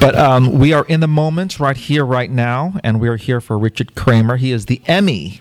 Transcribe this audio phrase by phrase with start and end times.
[0.00, 3.40] But um, we are in the moment right here, right now, and we are here
[3.40, 4.36] for Richard Kramer.
[4.36, 5.40] He is the Emmy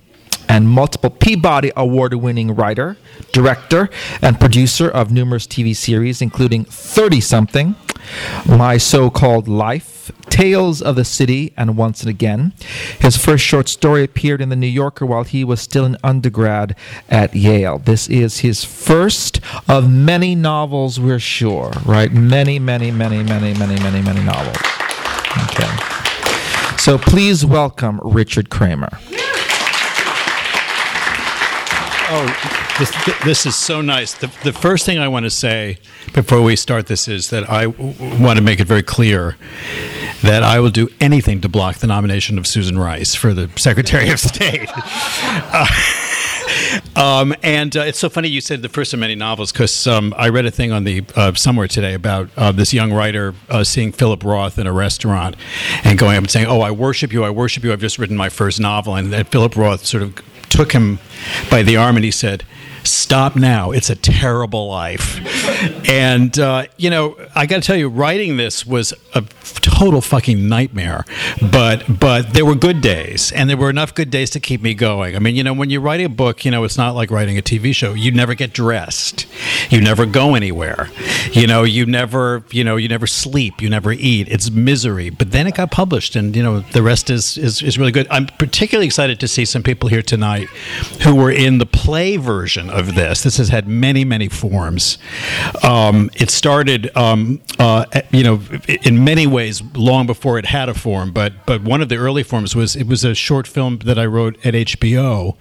[0.50, 2.98] and multiple Peabody Award winning writer,
[3.32, 3.90] director,
[4.22, 7.76] and producer of numerous TV series, including 30 something,
[8.48, 12.54] My So Called Life, Tales of the City, and Once and Again.
[13.00, 16.76] His first short story appeared in The New Yorker while he was still an undergrad
[17.10, 17.80] at Yale.
[17.80, 22.12] This is his first of many novels, we're sure, right?
[22.12, 24.58] Many, many, many, many, many, many, many novels.
[25.50, 25.70] Okay.
[26.78, 28.90] So please welcome Richard Kramer.
[32.10, 32.92] Oh, this,
[33.24, 34.14] this is so nice.
[34.14, 35.80] The, the first thing I want to say
[36.14, 37.94] before we start this is that I w-
[38.24, 39.36] want to make it very clear
[40.22, 44.10] that I will do anything to block the nomination of Susan Rice for the Secretary
[44.10, 44.70] of State.
[45.50, 45.66] Uh,
[46.96, 50.14] um, and uh, it's so funny you said the first of many novels because um,
[50.18, 53.64] I read a thing on the uh, somewhere today about uh, this young writer uh,
[53.64, 55.36] seeing Philip Roth in a restaurant
[55.84, 57.74] and going up and saying, "Oh, I worship you, I worship you.
[57.74, 60.16] I've just written my first novel," and that Philip Roth sort of
[60.50, 61.00] took him
[61.50, 62.44] by the arm and he said,
[62.84, 63.72] Stop now.
[63.72, 65.20] It's a terrible life.
[65.90, 70.48] and, uh, you know, I got to tell you, writing this was a total fucking
[70.48, 71.06] nightmare.
[71.52, 74.74] But, but there were good days, and there were enough good days to keep me
[74.74, 75.16] going.
[75.16, 77.38] I mean, you know, when you write a book, you know, it's not like writing
[77.38, 77.94] a TV show.
[77.94, 79.26] You never get dressed,
[79.70, 80.90] you never go anywhere.
[81.32, 84.28] You know, you never, you know, you never sleep, you never eat.
[84.30, 85.10] It's misery.
[85.10, 88.08] But then it got published, and, you know, the rest is, is, is really good.
[88.10, 90.48] I'm particularly excited to see some people here tonight
[91.04, 93.24] who were in the play version of this.
[93.24, 94.98] This has had many, many forms.
[95.64, 99.37] Um, it started, um, uh, you know, in many ways
[99.76, 101.12] long before it had a form.
[101.12, 104.06] But but one of the early forms was it was a short film that I
[104.06, 105.36] wrote at HBO,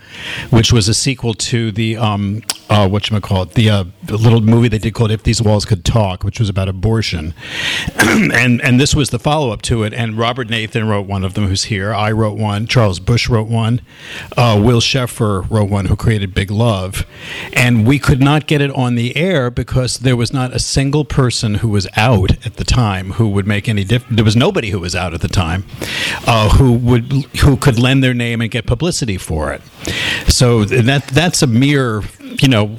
[0.51, 4.41] which was a sequel to the um, uh, what you call it, the uh, little
[4.41, 7.35] movie they did called "If These Walls Could Talk," which was about abortion,
[7.97, 9.93] and and this was the follow up to it.
[9.95, 11.95] And Robert Nathan wrote one of them, who's here.
[11.95, 12.67] I wrote one.
[12.67, 13.81] Charles Busch wrote one.
[14.37, 17.07] Uh, Will Scheffer wrote one, who created Big Love
[17.53, 21.05] and we could not get it on the air because there was not a single
[21.05, 24.17] person who was out at the time who would make any difference.
[24.17, 25.65] There was nobody who was out at the time
[26.27, 29.63] uh, who would who could lend their name and get publicity for it.
[30.29, 32.03] So that that's a mere
[32.41, 32.77] you know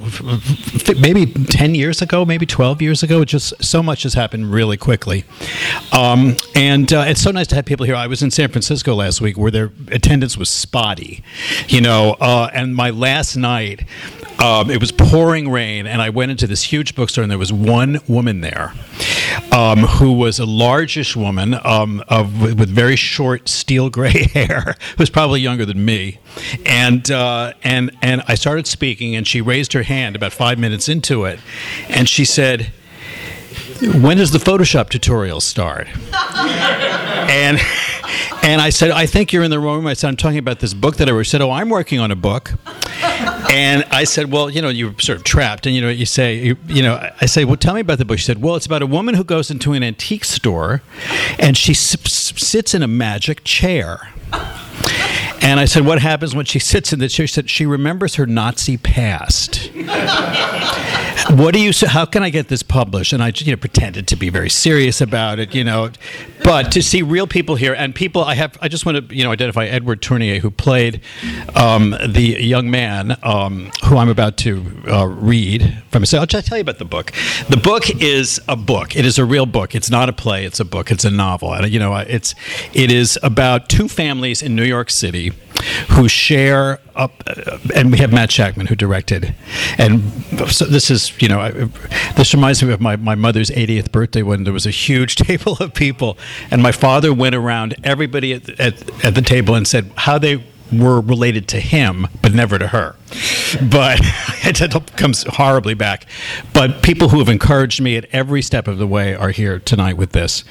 [1.00, 5.24] maybe 10 years ago maybe 12 years ago just so much has happened really quickly
[5.92, 8.94] um, and uh, it's so nice to have people here i was in san francisco
[8.94, 11.22] last week where their attendance was spotty
[11.68, 13.84] you know uh, and my last night
[14.38, 17.52] um, it was pouring rain, and I went into this huge bookstore, and there was
[17.52, 18.72] one woman there
[19.50, 24.96] um, who was a largish woman um, of, with very short steel gray hair, who
[24.98, 26.18] was probably younger than me.
[26.64, 30.88] And, uh, and, and I started speaking, and she raised her hand about five minutes
[30.88, 31.40] into it,
[31.88, 32.72] and she said,
[34.02, 35.86] when does the Photoshop tutorial start?
[36.34, 37.58] and
[38.42, 39.86] and I said, I think you're in the wrong room.
[39.86, 41.24] I said, I'm talking about this book that I wrote.
[41.24, 42.52] She said, Oh, I'm working on a book.
[43.50, 45.66] And I said, Well, you know, you're sort of trapped.
[45.66, 48.04] And, you know, you say, you, you know, I say, Well, tell me about the
[48.04, 48.18] book.
[48.18, 50.82] She said, Well, it's about a woman who goes into an antique store
[51.38, 51.96] and she s-
[52.42, 54.08] sits in a magic chair.
[55.40, 57.26] And I said, What happens when she sits in the chair?
[57.26, 59.70] She said, She remembers her Nazi past.
[61.30, 61.72] what do you?
[61.86, 63.12] How can I get this published?
[63.12, 65.90] And I you know pretended to be very serious about it, you know,
[66.42, 69.24] but to see real people here and people I have I just want to you
[69.24, 71.02] know identify Edward Tournier who played
[71.54, 76.06] um, the young man um, who I'm about to uh, read from.
[76.06, 77.12] So I'll just tell you about the book.
[77.48, 78.96] The book is a book.
[78.96, 79.74] It is a real book.
[79.74, 80.44] It's not a play.
[80.44, 80.90] It's a book.
[80.90, 81.52] It's a novel.
[81.52, 82.34] And you know it's
[82.72, 85.32] it is about two families in New York City
[85.90, 87.22] who share up,
[87.74, 89.34] and we have Matt Shakman who directed,
[89.78, 90.02] and
[90.48, 91.50] so this is you know I,
[92.16, 95.56] this reminds me of my, my mother's 80th birthday when there was a huge table
[95.60, 96.18] of people,
[96.50, 100.44] and my father went around everybody at, at, at the table and said how they
[100.72, 102.96] were related to him, but never to her.
[103.70, 104.00] But
[104.44, 106.06] it comes horribly back.
[106.52, 109.96] But people who have encouraged me at every step of the way are here tonight
[109.96, 110.44] with this.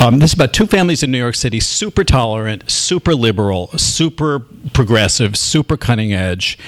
[0.00, 4.40] Um, this is about two families in New York City, super tolerant, super liberal, super
[4.72, 6.58] progressive, super cutting edge,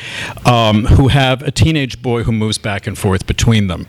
[0.44, 3.86] um, who have a teenage boy who moves back and forth between them.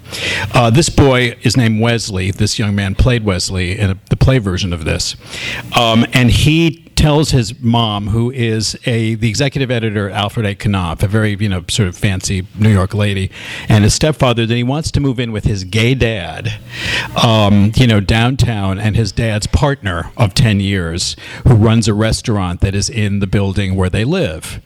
[0.54, 2.32] Uh, this boy is named Wesley.
[2.32, 5.16] This young man played Wesley in a, the play version of this.
[5.76, 10.56] Um, and he tells his mom, who is a the executive editor at Alfred A.
[10.56, 13.32] Knopf, a very you know sort of fancy New York lady,
[13.70, 16.60] and his stepfather that he wants to move in with his gay dad,
[17.24, 21.16] um, you know, downtown, and his dad's partner of ten years,
[21.48, 24.62] who runs a restaurant that is in the building where they live,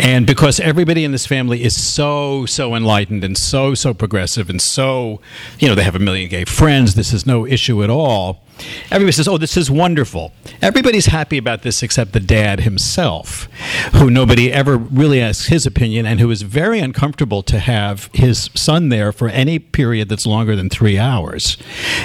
[0.00, 4.60] and because everybody in this family is so so enlightened and so so progressive and
[4.60, 5.20] so,
[5.58, 6.94] you know, they have a million gay friends.
[6.94, 8.43] This is no issue at all
[8.90, 10.32] Everybody says, Oh, this is wonderful.
[10.62, 13.48] Everybody's happy about this except the dad himself,
[13.94, 18.50] who nobody ever really asks his opinion and who is very uncomfortable to have his
[18.54, 21.56] son there for any period that's longer than three hours.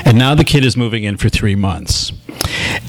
[0.06, 2.12] And now the kid is moving in for three months.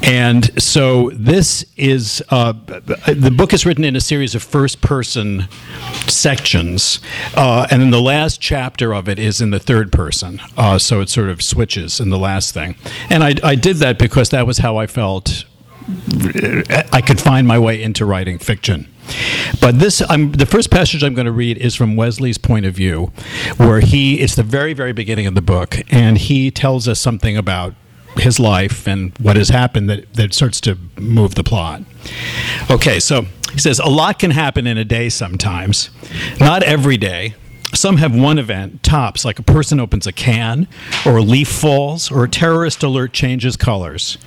[0.02, 5.48] And so this is uh, the book is written in a series of first person
[6.06, 7.00] sections.
[7.34, 10.40] Uh, and then the last chapter of it is in the third person.
[10.56, 12.76] Uh, so it sort of switches in the last thing.
[13.08, 15.44] And I, I did that because that was how I felt
[16.92, 18.88] I could find my way into writing fiction.
[19.60, 22.74] But this, I'm, the first passage I'm going to read is from Wesley's point of
[22.74, 23.12] view,
[23.56, 27.36] where he, it's the very, very beginning of the book, and he tells us something
[27.36, 27.74] about
[28.16, 31.82] his life and what has happened that, that starts to move the plot.
[32.70, 35.90] Okay, so he says, A lot can happen in a day sometimes,
[36.38, 37.34] not every day.
[37.72, 40.66] Some have one event, tops, like a person opens a can,
[41.06, 44.18] or a leaf falls, or a terrorist alert changes colors.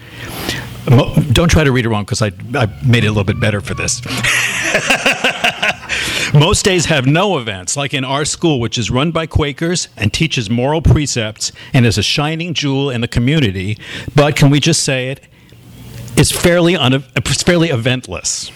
[0.86, 3.62] Don't try to read it wrong because I, I made it a little bit better
[3.62, 4.02] for this.
[6.34, 10.12] Most days have no events, like in our school, which is run by Quakers and
[10.12, 13.78] teaches moral precepts and is a shining jewel in the community.
[14.16, 15.28] But can we just say it?
[16.16, 18.52] It's fairly, un- it's fairly eventless.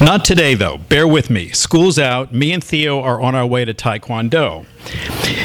[0.00, 0.78] Not today, though.
[0.78, 1.50] Bear with me.
[1.50, 2.32] School's out.
[2.32, 4.66] Me and Theo are on our way to Taekwondo.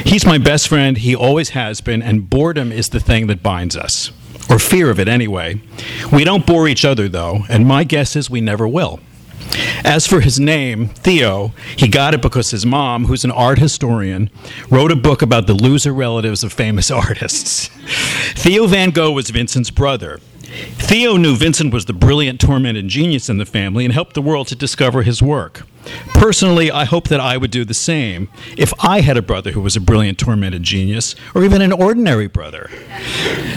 [0.05, 0.97] He's my best friend.
[0.97, 4.11] He always has been, and boredom is the thing that binds us.
[4.49, 5.61] Or fear of it, anyway.
[6.11, 8.99] We don't bore each other, though, and my guess is we never will.
[9.83, 14.29] As for his name, Theo, he got it because his mom, who's an art historian,
[14.69, 17.67] wrote a book about the loser relatives of famous artists.
[18.33, 20.19] Theo Van Gogh was Vincent's brother.
[20.45, 24.47] Theo knew Vincent was the brilliant, tormented genius in the family and helped the world
[24.47, 25.63] to discover his work.
[26.13, 29.61] Personally, I hope that I would do the same if I had a brother who
[29.61, 32.69] was a brilliant, tormented genius, or even an ordinary brother.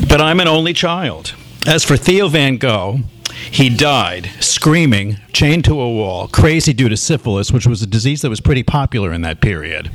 [0.09, 1.35] But I'm an only child.
[1.67, 3.01] As for Theo Van Gogh,
[3.51, 8.23] he died screaming, chained to a wall, crazy due to syphilis, which was a disease
[8.23, 9.91] that was pretty popular in that period.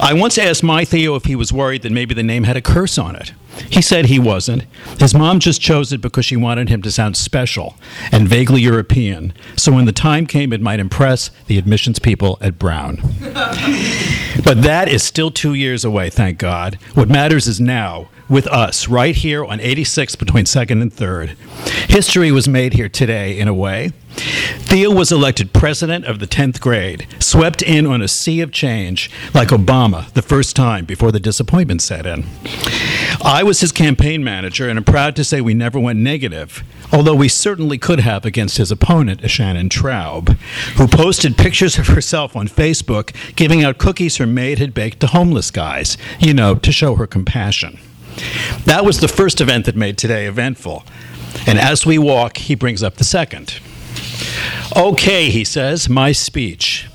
[0.00, 2.62] I once asked my Theo if he was worried that maybe the name had a
[2.62, 3.32] curse on it.
[3.70, 4.64] He said he wasn't.
[4.98, 7.76] His mom just chose it because she wanted him to sound special
[8.12, 12.58] and vaguely European, so when the time came, it might impress the admissions people at
[12.58, 12.96] Brown.
[14.44, 16.78] but that is still two years away, thank God.
[16.94, 21.36] What matters is now with us right here on 86 between 2nd and 3rd.
[21.88, 23.92] History was made here today, in a way.
[24.16, 29.10] Theo was elected president of the 10th grade, swept in on a sea of change,
[29.34, 32.24] like Obama the first time before the disappointment set in.
[33.22, 37.14] I was his campaign manager, and I'm proud to say we never went negative, although
[37.14, 40.30] we certainly could have against his opponent, Shannon Traub,
[40.76, 45.08] who posted pictures of herself on Facebook giving out cookies her maid had baked to
[45.08, 47.78] homeless guys, you know, to show her compassion.
[48.64, 50.84] That was the first event that made today eventful.
[51.46, 53.60] And as we walk, he brings up the second.
[54.76, 56.88] Okay, he says, my speech.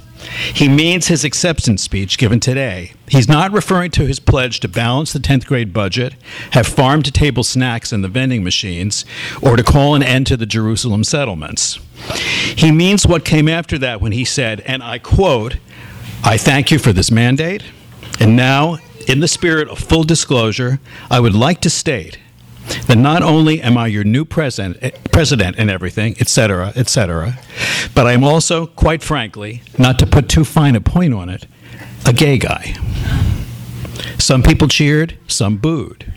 [0.54, 2.94] He means his acceptance speech given today.
[3.08, 6.13] He's not referring to his pledge to balance the 10th grade budget,
[6.51, 9.04] have farm to table snacks in the vending machines,
[9.42, 11.80] or to call an end to the Jerusalem settlements.
[12.56, 15.58] He means what came after that when he said, and I quote,
[16.24, 17.63] I thank you for this mandate,
[18.20, 18.78] and now
[19.10, 20.79] in the spirit of full disclosure,
[21.10, 22.20] I would like to state
[22.88, 27.39] that not only am I your new president, eh, president and everything, etc., etc.,
[27.93, 31.46] but I'm also, quite frankly, not to put too fine a point on it,
[32.05, 32.75] a gay guy.
[34.17, 36.12] Some people cheered, some booed.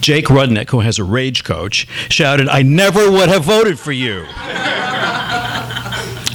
[0.00, 4.24] Jake Rudnick, who has a rage coach, shouted, I never would have voted for you.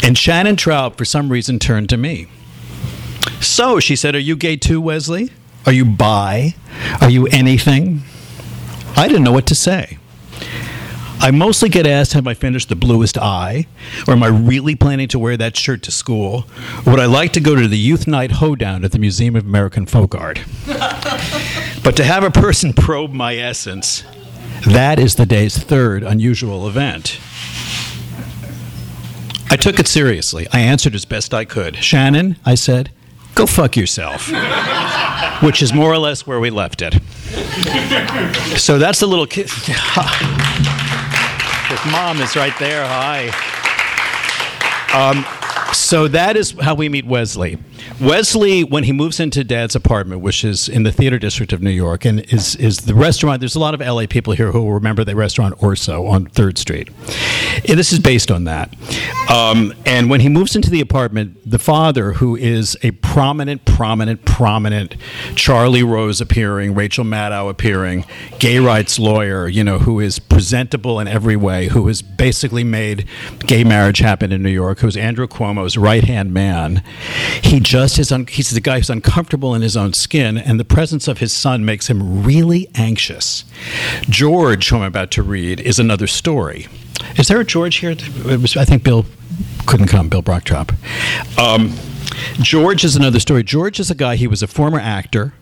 [0.03, 2.27] and Shannon Traub, for some reason, turned to me.
[3.41, 5.32] So, she said, Are you gay too, Wesley?
[5.66, 6.56] Are you bi?
[7.02, 8.02] Are you anything?
[8.96, 9.98] I didn't know what to say.
[11.20, 13.66] I mostly get asked, Have I finished the bluest eye?
[14.08, 16.46] Or am I really planning to wear that shirt to school?
[16.86, 19.46] Or would I like to go to the youth night hoedown at the Museum of
[19.46, 20.40] American Folk Art?
[20.68, 24.04] but to have a person probe my essence,
[24.66, 27.20] that is the day's third unusual event.
[29.50, 30.48] I took it seriously.
[30.52, 31.78] I answered as best I could.
[31.78, 32.92] Shannon, I said,
[33.38, 34.29] go fuck yourself.
[35.44, 36.96] Which is more or less where we left it.
[38.58, 39.50] So that's the little kid.
[41.67, 42.84] His mom is right there.
[42.86, 43.27] Hi.
[44.94, 45.25] Um,
[45.74, 47.58] so that is how we meet Wesley.
[48.00, 51.72] Wesley, when he moves into Dad's apartment, which is in the theater district of New
[51.72, 53.39] York, and is is the restaurant.
[53.39, 56.58] There's a lot of LA people here who will remember the restaurant Orso on Third
[56.58, 56.89] Street.
[57.67, 58.75] And this is based on that.
[59.32, 64.25] Um, and when he moves into the apartment, the father, who is a prominent, prominent,
[64.25, 64.96] prominent
[65.36, 68.06] Charlie Rose appearing, Rachel Maddow appearing,
[68.39, 73.08] gay rights lawyer, you know, who is presentable in every way, who has basically made
[73.39, 76.84] gay marriage happen in New York, who's Andrew Cuomo's right hand man.
[77.41, 80.65] He just is, un- he's the guy who's uncomfortable in his own skin, and the
[80.65, 83.46] presence of his son makes him really anxious.
[84.10, 86.67] George, who I'm about to read, is another story.
[87.17, 87.96] Is there a George here?
[88.25, 89.05] Was, I think Bill
[89.65, 90.74] couldn't come, Bill Brochtrup.
[91.38, 91.74] Um,
[92.41, 93.43] George is another story.
[93.43, 95.34] George is a guy, he was a former actor.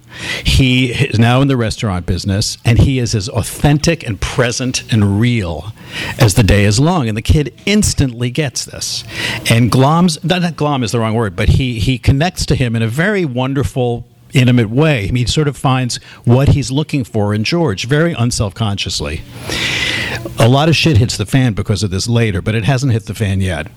[0.43, 5.19] He is now in the restaurant business, and he is as authentic and present and
[5.19, 5.73] real
[6.19, 7.07] as the day is long.
[7.07, 9.03] And the kid instantly gets this.
[9.49, 12.81] And Glom's, not, Glom is the wrong word, but he, he connects to him in
[12.81, 15.07] a very wonderful, intimate way.
[15.07, 19.21] I mean, he sort of finds what he's looking for in George, very unself consciously.
[20.39, 23.05] A lot of shit hits the fan because of this later, but it hasn't hit
[23.05, 23.67] the fan yet.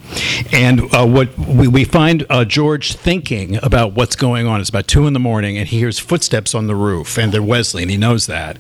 [0.53, 4.61] And uh, what we, we find uh, George thinking about what's going on.
[4.61, 7.43] It's about two in the morning, and he hears footsteps on the roof, and they're
[7.43, 8.59] Wesley, and he knows that.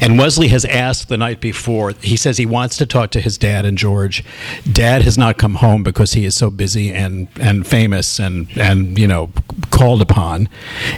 [0.00, 1.92] And Wesley has asked the night before.
[2.00, 4.24] He says he wants to talk to his dad and George.
[4.70, 8.98] Dad has not come home because he is so busy and and famous and and
[8.98, 9.30] you know
[9.70, 10.48] called upon.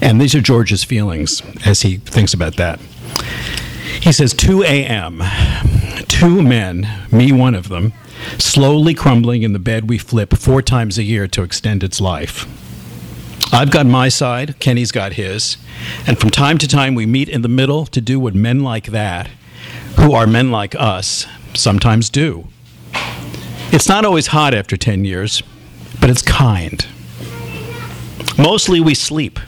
[0.00, 2.80] And these are George's feelings as he thinks about that.
[4.00, 5.22] He says 2 a.m.
[6.08, 7.92] Two men, me one of them,
[8.38, 12.46] slowly crumbling in the bed we flip four times a year to extend its life.
[13.52, 15.58] I've got my side, Kenny's got his,
[16.06, 18.86] and from time to time we meet in the middle to do what men like
[18.86, 19.28] that,
[19.98, 22.48] who are men like us, sometimes do.
[23.70, 25.42] It's not always hot after 10 years,
[26.00, 26.86] but it's kind.
[28.38, 29.38] Mostly we sleep.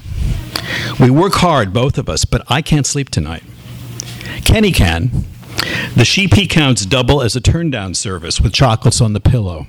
[1.00, 3.42] We work hard, both of us, but I can't sleep tonight.
[4.44, 5.24] Kenny can.
[5.96, 9.66] The sheep he counts double as a turn down service with chocolates on the pillow.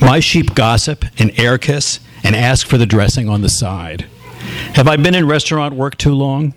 [0.00, 4.06] My sheep gossip and air kiss and ask for the dressing on the side.
[4.74, 6.54] Have I been in restaurant work too long?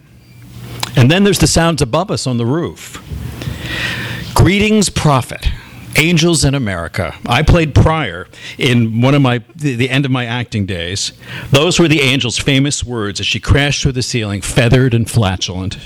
[0.95, 3.01] And then there's the sounds above us on the roof.
[4.33, 5.47] Greetings, prophet.
[5.97, 7.15] Angels in America.
[7.25, 11.13] I played Prior in one of my the, the, end of my acting days.
[11.51, 15.77] Those were the angel's famous words as she crashed through the ceiling, feathered and flatulent.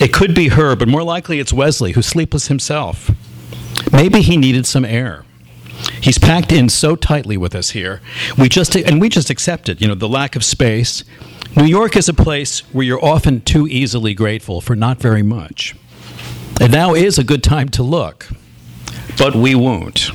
[0.00, 3.10] It could be her, but more likely it's Wesley, who's sleepless himself.
[3.92, 5.24] Maybe he needed some air.
[6.00, 8.00] He's packed in so tightly with us here.
[8.36, 9.80] We just and we just accept it.
[9.80, 11.04] You know, the lack of space.
[11.56, 15.76] New York is a place where you're often too easily grateful for not very much.
[16.60, 18.28] And now is a good time to look.
[19.16, 20.10] But we won't.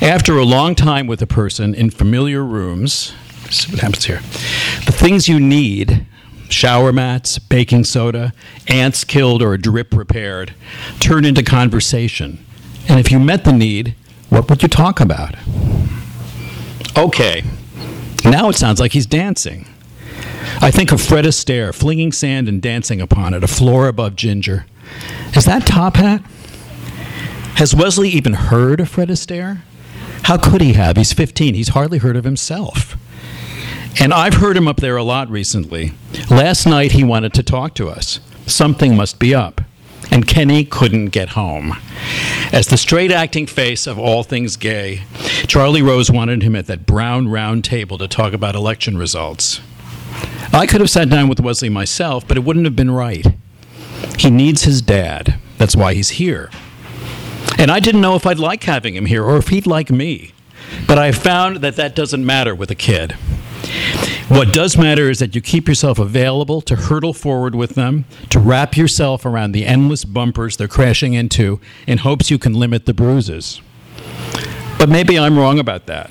[0.00, 3.12] After a long time with a person in familiar rooms,
[3.50, 4.20] see what happens here.
[4.86, 6.06] The things you need
[6.48, 8.32] shower mats, baking soda,
[8.68, 10.54] ants killed or a drip repaired
[11.00, 12.44] turn into conversation.
[12.88, 13.94] And if you met the need,
[14.30, 15.34] what would you talk about?
[16.96, 17.44] Okay,
[18.24, 19.66] now it sounds like he's dancing.
[20.60, 24.66] I think of Fred Astaire flinging sand and dancing upon it, a floor above Ginger.
[25.34, 26.22] Is that Top Hat?
[27.56, 29.60] Has Wesley even heard of Fred Astaire?
[30.24, 30.96] How could he have?
[30.96, 31.54] He's 15.
[31.54, 32.96] He's hardly heard of himself.
[34.00, 35.92] And I've heard him up there a lot recently.
[36.30, 38.20] Last night he wanted to talk to us.
[38.46, 39.60] Something must be up.
[40.10, 41.76] And Kenny couldn't get home.
[42.52, 45.02] As the straight acting face of all things gay,
[45.46, 49.60] Charlie Rose wanted him at that brown round table to talk about election results.
[50.52, 53.26] I could have sat down with Wesley myself, but it wouldn't have been right.
[54.18, 55.38] He needs his dad.
[55.58, 56.50] That's why he's here.
[57.58, 60.32] And I didn't know if I'd like having him here or if he'd like me.
[60.86, 63.12] But I found that that doesn't matter with a kid.
[64.28, 68.38] What does matter is that you keep yourself available to hurtle forward with them, to
[68.38, 72.94] wrap yourself around the endless bumpers they're crashing into in hopes you can limit the
[72.94, 73.60] bruises.
[74.78, 76.10] But maybe I'm wrong about that.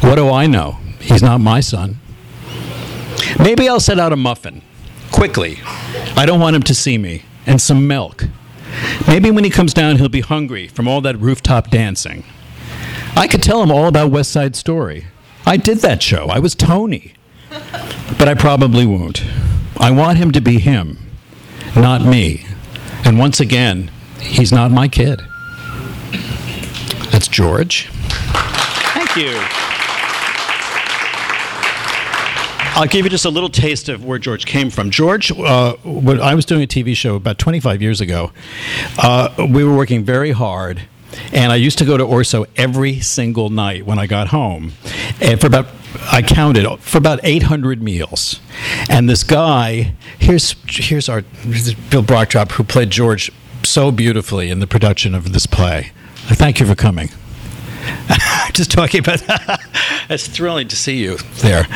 [0.00, 0.78] What do I know?
[1.00, 2.00] He's not my son.
[3.38, 4.62] Maybe I'll set out a muffin
[5.12, 5.58] quickly.
[6.16, 8.24] I don't want him to see me, and some milk.
[9.06, 12.24] Maybe when he comes down, he'll be hungry from all that rooftop dancing.
[13.16, 15.06] I could tell him all about West Side Story.
[15.46, 16.26] I did that show.
[16.26, 17.14] I was Tony.
[18.18, 19.24] But I probably won't.
[19.78, 20.98] I want him to be him,
[21.74, 22.44] not me.
[23.04, 25.22] And once again, he's not my kid.
[27.10, 27.88] That's George.
[27.88, 29.67] Thank you.
[32.78, 34.92] I'll give you just a little taste of where George came from.
[34.92, 38.30] George, uh, when I was doing a TV show about 25 years ago,
[38.98, 40.82] uh, we were working very hard.
[41.32, 44.74] And I used to go to Orso every single night when I got home.
[45.20, 45.66] And for about,
[46.12, 48.38] I counted, for about 800 meals.
[48.88, 51.22] And this guy, here's, here's our,
[51.90, 53.32] Bill Brochtrup, who played George
[53.64, 55.90] so beautifully in the production of this play.
[56.14, 57.08] Thank you for coming.
[58.52, 59.96] just talking about that.
[60.08, 61.66] It's thrilling to see you there.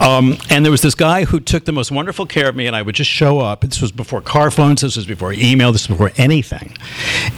[0.00, 2.74] Um, and there was this guy who took the most wonderful care of me, and
[2.74, 3.60] I would just show up.
[3.60, 6.76] This was before car phones, this was before email, this was before anything.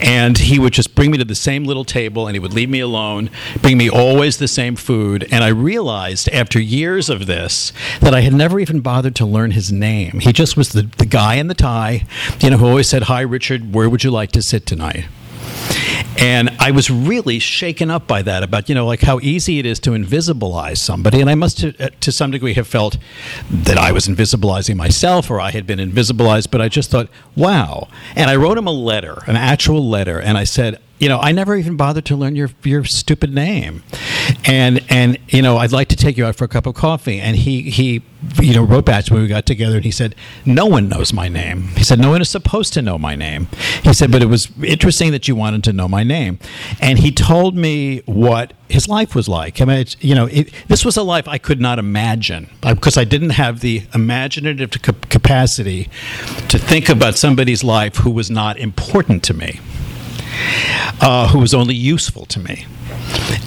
[0.00, 2.70] And he would just bring me to the same little table, and he would leave
[2.70, 3.30] me alone,
[3.60, 5.26] bring me always the same food.
[5.30, 9.52] And I realized after years of this that I had never even bothered to learn
[9.52, 10.20] his name.
[10.20, 12.06] He just was the, the guy in the tie,
[12.40, 15.06] you know, who always said, Hi, Richard, where would you like to sit tonight?
[16.18, 19.66] And I was really shaken up by that about, you know, like how easy it
[19.66, 21.20] is to invisibilize somebody.
[21.20, 22.98] And I must, to, uh, to some degree, have felt
[23.50, 27.88] that I was invisibilizing myself or I had been invisibilized, but I just thought, wow.
[28.14, 31.32] And I wrote him a letter, an actual letter, and I said, you know, I
[31.32, 33.82] never even bothered to learn your your stupid name,
[34.44, 37.18] and and you know, I'd like to take you out for a cup of coffee.
[37.18, 38.02] And he he
[38.40, 40.14] you know wrote back when we got together, and he said,
[40.46, 41.68] no one knows my name.
[41.76, 43.48] He said no one is supposed to know my name.
[43.82, 46.38] He said, but it was interesting that you wanted to know my name,
[46.80, 49.60] and he told me what his life was like.
[49.60, 52.96] I mean, you know, it, this was a life I could not imagine uh, because
[52.96, 54.70] I didn't have the imaginative
[55.10, 55.90] capacity
[56.48, 59.60] to think about somebody's life who was not important to me
[61.00, 62.66] uh, who was only useful to me.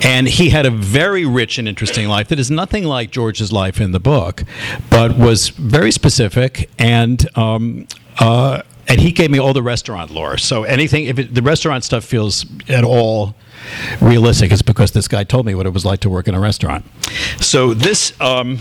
[0.04, 3.82] And he had a very rich and interesting life that is nothing like George's life
[3.82, 4.44] in the book,
[4.90, 7.28] but was very specific and.
[7.38, 7.88] Um,
[8.20, 10.38] uh, and he gave me all the restaurant lore.
[10.38, 13.36] So anything, if it, the restaurant stuff feels at all
[14.02, 16.40] realistic, it's because this guy told me what it was like to work in a
[16.40, 16.86] restaurant.
[17.42, 18.20] So this.
[18.22, 18.60] Um,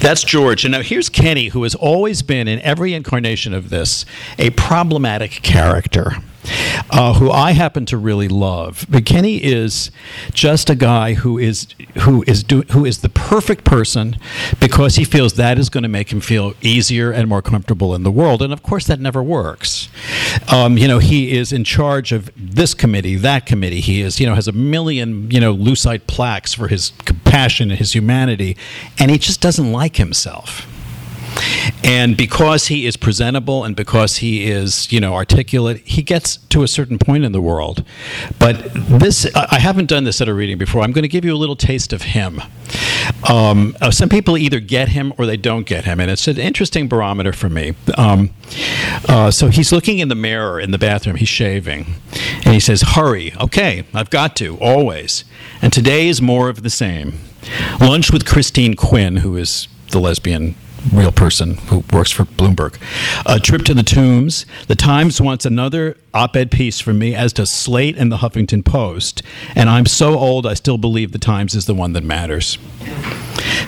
[0.00, 0.64] that's George.
[0.64, 4.04] And now here's Kenny, who has always been, in every incarnation of this,
[4.38, 6.16] a problematic character
[6.90, 8.86] uh, who I happen to really love.
[8.88, 9.90] But Kenny is
[10.32, 11.68] just a guy who is
[12.02, 14.16] who is do, who is the perfect person
[14.60, 18.02] because he feels that is going to make him feel easier and more comfortable in
[18.02, 18.42] the world.
[18.42, 19.88] And of course, that never works.
[20.52, 23.80] Um, you know, he is in charge of this committee, that committee.
[23.80, 27.78] He is, you know, has a million, you know, lucite plaques for his compassion and
[27.78, 28.56] his humanity,
[28.98, 30.67] and he just doesn't like himself.
[31.84, 36.62] And because he is presentable and because he is, you know, articulate, he gets to
[36.62, 37.84] a certain point in the world.
[38.38, 40.82] But this, I haven't done this at a reading before.
[40.82, 42.42] I'm going to give you a little taste of him.
[43.28, 46.38] Um, uh, some people either get him or they don't get him, and it's an
[46.38, 47.74] interesting barometer for me.
[47.96, 48.30] Um,
[49.08, 51.94] uh, so he's looking in the mirror in the bathroom, he's shaving,
[52.44, 55.24] and he says, Hurry, okay, I've got to, always.
[55.62, 57.14] And today is more of the same.
[57.80, 60.54] Lunch with Christine Quinn, who is the lesbian
[60.92, 62.76] real person who works for Bloomberg.
[63.26, 64.46] A trip to the tombs.
[64.66, 68.64] The Times wants another op ed piece from me, as does Slate and the Huffington
[68.64, 69.22] Post.
[69.54, 72.58] And I'm so old, I still believe the Times is the one that matters.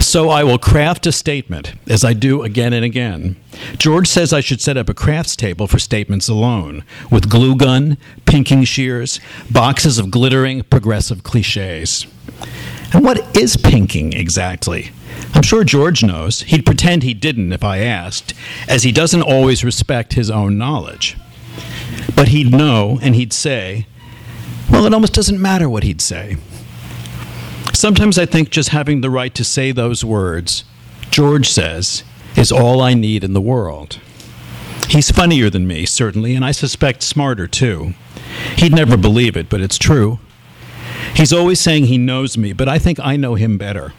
[0.01, 3.37] So I will craft a statement, as I do again and again.
[3.77, 7.99] George says I should set up a crafts table for statements alone, with glue gun,
[8.25, 9.21] pinking shears,
[9.51, 12.07] boxes of glittering progressive cliches.
[12.93, 14.91] And what is pinking exactly?
[15.35, 16.43] I'm sure George knows.
[16.43, 18.35] He'd pretend he didn't if I asked,
[18.69, 21.17] as he doesn't always respect his own knowledge.
[22.15, 23.87] But he'd know and he'd say,
[24.71, 26.37] well, it almost doesn't matter what he'd say.
[27.73, 30.65] Sometimes I think just having the right to say those words,
[31.11, 32.03] George says,
[32.37, 33.99] is all I need in the world.
[34.89, 37.95] He's funnier than me, certainly, and I suspect smarter too.
[38.57, 40.19] He'd never believe it, but it's true.
[41.15, 43.93] He's always saying he knows me, but I think I know him better.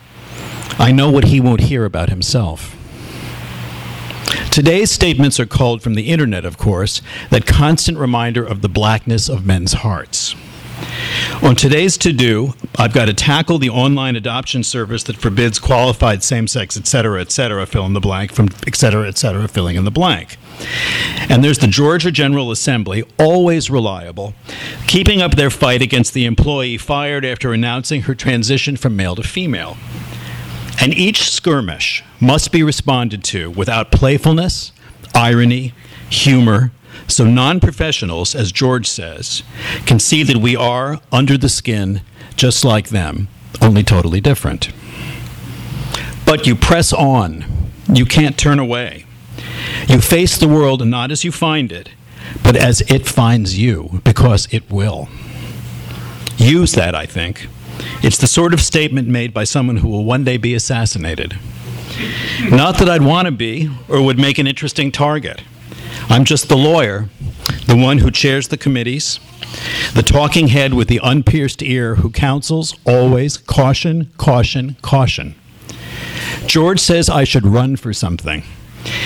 [0.80, 2.78] I know what he won't hear about himself.
[4.52, 9.30] Today's statements are culled from the internet, of course, that constant reminder of the blackness
[9.30, 10.36] of men's hearts.
[11.44, 16.24] On today's to do, I've got to tackle the online adoption service that forbids qualified
[16.24, 19.48] same sex, et cetera, et cetera, fill in the blank, from et cetera, et cetera,
[19.48, 20.38] filling in the blank.
[21.30, 24.34] And there's the Georgia General Assembly, always reliable,
[24.88, 29.24] keeping up their fight against the employee fired after announcing her transition from male to
[29.24, 29.78] female.
[30.82, 34.72] And each skirmish must be responded to without playfulness,
[35.14, 35.74] irony,
[36.10, 36.72] humor,
[37.08, 39.44] so non professionals, as George says,
[39.86, 42.02] can see that we are under the skin
[42.36, 43.28] just like them,
[43.62, 44.72] only totally different.
[46.26, 47.46] But you press on,
[47.88, 49.06] you can't turn away.
[49.88, 51.90] You face the world not as you find it,
[52.44, 55.10] but as it finds you, because it will.
[56.38, 57.48] Use that, I think.
[58.04, 61.38] It's the sort of statement made by someone who will one day be assassinated.
[62.50, 65.42] Not that I'd want to be or would make an interesting target.
[66.10, 67.10] I'm just the lawyer,
[67.68, 69.20] the one who chairs the committees,
[69.94, 75.36] the talking head with the unpierced ear who counsels always caution, caution, caution.
[76.46, 78.44] George says I should run for something.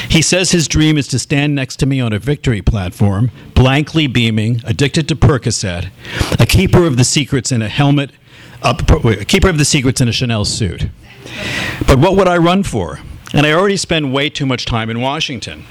[0.09, 4.07] He says his dream is to stand next to me on a victory platform, blankly
[4.07, 5.89] beaming, addicted to Percocet,
[6.39, 8.11] a keeper of the secrets in a helmet,
[8.61, 10.87] a keeper of the secrets in a Chanel suit.
[11.87, 12.99] But what would I run for?
[13.33, 15.65] And I already spend way too much time in Washington.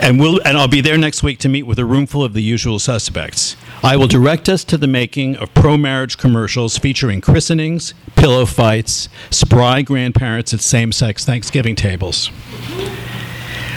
[0.00, 2.42] And, we'll, and I'll be there next week to meet with a roomful of the
[2.42, 3.56] usual suspects.
[3.82, 9.08] I will direct us to the making of pro marriage commercials featuring christenings, pillow fights,
[9.30, 12.30] spry grandparents at same sex Thanksgiving tables.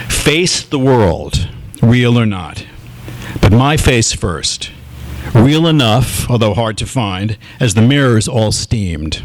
[0.10, 1.50] Face the world,
[1.82, 2.66] real or not.
[3.42, 4.72] But my face first.
[5.34, 9.24] Real enough, although hard to find, as the mirror's all steamed.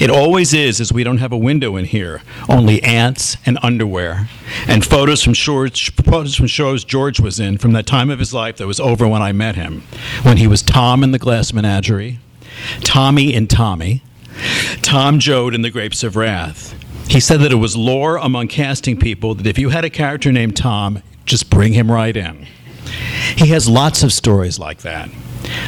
[0.00, 4.28] It always is, as we don't have a window in here, only ants and underwear,
[4.66, 8.34] and photos from, George, photos from shows George was in from that time of his
[8.34, 9.82] life that was over when I met him,
[10.22, 12.18] when he was Tom in The Glass Menagerie,
[12.80, 14.02] Tommy in Tommy,
[14.82, 16.74] Tom Joad in The Grapes of Wrath.
[17.08, 20.32] He said that it was lore among casting people that if you had a character
[20.32, 22.46] named Tom, just bring him right in.
[23.36, 25.10] He has lots of stories like that.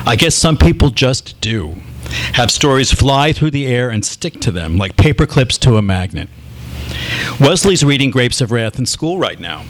[0.06, 1.76] I guess some people just do
[2.34, 5.82] have stories fly through the air and stick to them like paper clips to a
[5.82, 6.28] magnet.
[7.40, 9.64] Wesley's reading Grapes of Wrath in school right now.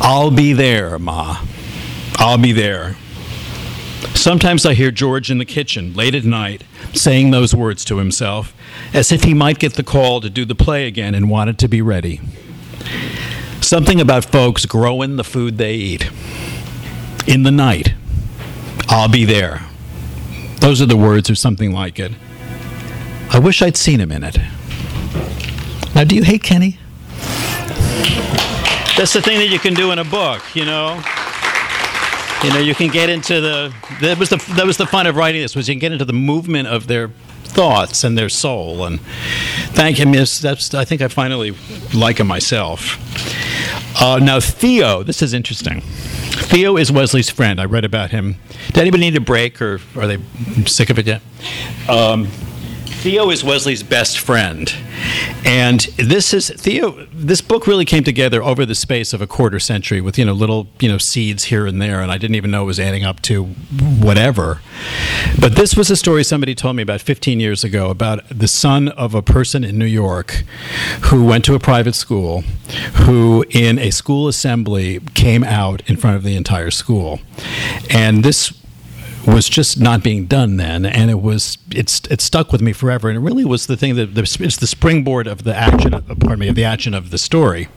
[0.00, 1.44] I'll be there, Ma.
[2.16, 2.96] I'll be there.
[4.14, 8.54] Sometimes I hear George in the kitchen late at night saying those words to himself
[8.92, 11.68] as if he might get the call to do the play again and wanted to
[11.68, 12.20] be ready.
[13.60, 16.10] Something about folks growing the food they eat.
[17.26, 17.94] In the night,
[18.88, 19.62] I'll be there.
[20.60, 22.12] Those are the words, or something like it.
[23.30, 24.38] I wish I'd seen him in it.
[25.94, 26.78] Now, do you hate Kenny?
[28.96, 31.00] That's the thing that you can do in a book, you know.
[32.42, 35.16] You know, you can get into the that was the that was the fun of
[35.16, 37.08] writing this was you can get into the movement of their
[37.44, 38.84] thoughts and their soul.
[38.84, 39.00] And
[39.74, 40.14] thank him.
[40.14, 41.54] Yes, that's I think I finally
[41.94, 42.98] like him myself.
[44.00, 45.80] Uh, now Theo, this is interesting.
[45.80, 47.60] Theo is Wesley's friend.
[47.60, 48.36] I read about him.
[48.68, 50.18] Did anybody need a break, or are they
[50.66, 51.22] sick of it yet?
[51.88, 54.72] Um, Theo is Wesley's best friend.
[55.44, 59.58] And this is Theo this book really came together over the space of a quarter
[59.58, 62.50] century with you know little you know seeds here and there and I didn't even
[62.50, 64.60] know it was adding up to whatever.
[65.40, 68.88] But this was a story somebody told me about 15 years ago about the son
[68.88, 70.44] of a person in New York
[71.04, 72.42] who went to a private school
[73.04, 77.20] who in a school assembly came out in front of the entire school.
[77.90, 78.52] And this
[79.28, 83.08] was just not being done then, and it was it's it stuck with me forever.
[83.08, 85.92] And it really was the thing that the, it's the springboard of the action.
[85.92, 87.68] Pardon me, of the action of the story.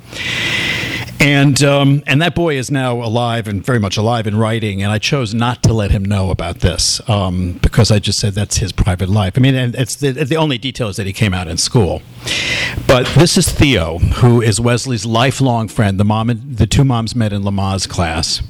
[1.19, 4.81] And um, and that boy is now alive and very much alive in writing.
[4.81, 8.33] And I chose not to let him know about this um, because I just said
[8.33, 9.33] that's his private life.
[9.37, 12.01] I mean, and it's the, the only detail is that he came out in school.
[12.87, 15.99] But this is Theo, who is Wesley's lifelong friend.
[15.99, 18.41] The mom, and, the two moms met in Lamaze class,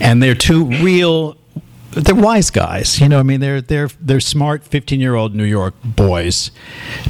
[0.00, 1.36] and they're two real
[1.92, 3.00] they're wise guys.
[3.00, 6.50] You know, I mean, they're they're they're smart, fifteen year old New York boys,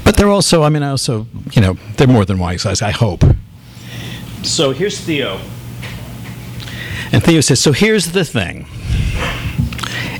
[0.04, 2.82] but they're also, I mean, I also, you know, they're more than wise guys.
[2.82, 3.24] I hope.
[4.42, 5.38] So here's Theo,
[7.12, 8.66] and Theo says, "So here's the thing.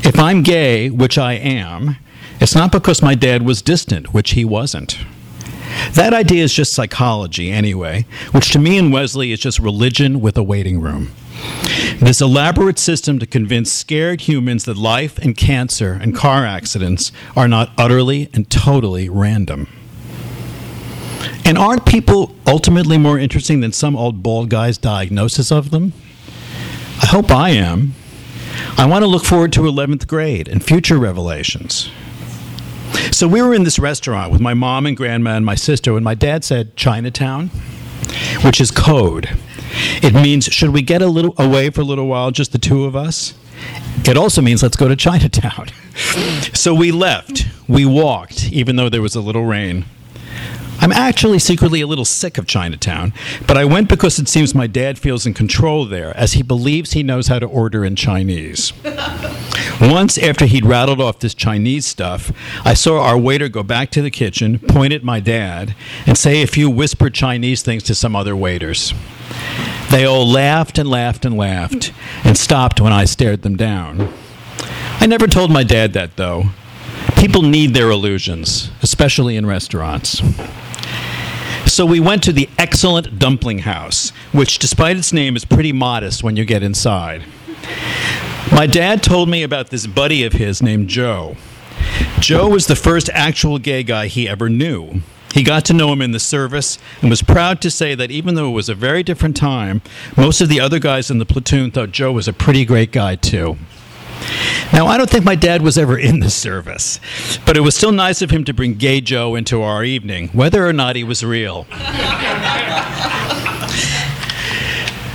[0.02, 1.96] If I'm gay, which I am,
[2.40, 4.98] it's not because my dad was distant, which he wasn't."
[5.94, 10.36] That idea is just psychology, anyway, which to me and Wesley is just religion with
[10.36, 11.12] a waiting room.
[12.00, 17.48] This elaborate system to convince scared humans that life and cancer and car accidents are
[17.48, 19.68] not utterly and totally random.
[21.44, 25.92] And aren't people ultimately more interesting than some old bald guy's diagnosis of them?
[27.02, 27.94] I hope I am.
[28.76, 31.90] I want to look forward to 11th grade and future revelations.
[33.10, 36.02] So we were in this restaurant with my mom and grandma and my sister when
[36.02, 37.48] my dad said Chinatown,
[38.42, 39.28] which is code.
[40.02, 42.84] It means should we get a little away for a little while, just the two
[42.84, 43.34] of us?
[44.04, 45.68] It also means let's go to Chinatown.
[46.54, 47.46] so we left.
[47.68, 49.84] We walked, even though there was a little rain.
[50.82, 53.12] I'm actually secretly a little sick of Chinatown,
[53.46, 56.92] but I went because it seems my dad feels in control there, as he believes
[56.92, 58.72] he knows how to order in Chinese.
[59.80, 62.32] Once, after he'd rattled off this Chinese stuff,
[62.64, 65.74] I saw our waiter go back to the kitchen, point at my dad,
[66.06, 68.94] and say a few whispered Chinese things to some other waiters.
[69.90, 71.92] They all laughed and laughed and laughed,
[72.24, 74.12] and stopped when I stared them down.
[74.98, 76.44] I never told my dad that, though.
[77.16, 80.22] People need their illusions, especially in restaurants.
[81.80, 86.22] So we went to the excellent dumpling house, which, despite its name, is pretty modest
[86.22, 87.24] when you get inside.
[88.52, 91.38] My dad told me about this buddy of his named Joe.
[92.18, 95.00] Joe was the first actual gay guy he ever knew.
[95.32, 98.34] He got to know him in the service and was proud to say that even
[98.34, 99.80] though it was a very different time,
[100.18, 103.16] most of the other guys in the platoon thought Joe was a pretty great guy,
[103.16, 103.56] too.
[104.72, 107.00] Now, I don't think my dad was ever in the service,
[107.44, 110.66] but it was still nice of him to bring Gay Joe into our evening, whether
[110.66, 111.66] or not he was real.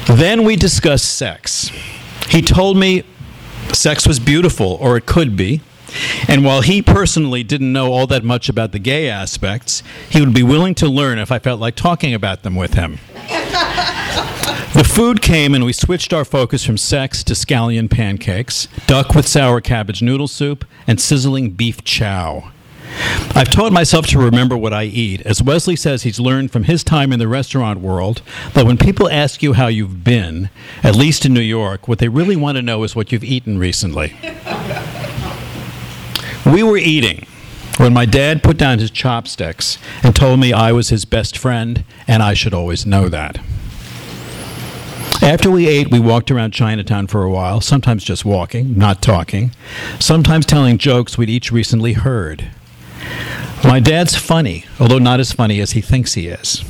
[0.07, 1.71] then we discussed sex.
[2.29, 3.03] He told me
[3.71, 5.61] sex was beautiful, or it could be.
[6.27, 10.33] And while he personally didn't know all that much about the gay aspects, he would
[10.33, 12.99] be willing to learn if I felt like talking about them with him.
[14.75, 19.25] The food came and we switched our focus from sex to scallion pancakes, duck with
[19.25, 22.51] sour cabbage noodle soup, and sizzling beef chow.
[23.33, 26.83] I've taught myself to remember what I eat, as Wesley says he's learned from his
[26.83, 28.21] time in the restaurant world
[28.53, 30.49] that when people ask you how you've been,
[30.83, 33.57] at least in New York, what they really want to know is what you've eaten
[33.57, 34.13] recently.
[36.45, 37.25] we were eating
[37.77, 41.85] when my dad put down his chopsticks and told me I was his best friend
[42.09, 43.39] and I should always know that.
[45.21, 49.51] After we ate, we walked around Chinatown for a while, sometimes just walking, not talking,
[49.99, 52.49] sometimes telling jokes we'd each recently heard.
[53.63, 56.63] My dad's funny, although not as funny as he thinks he is.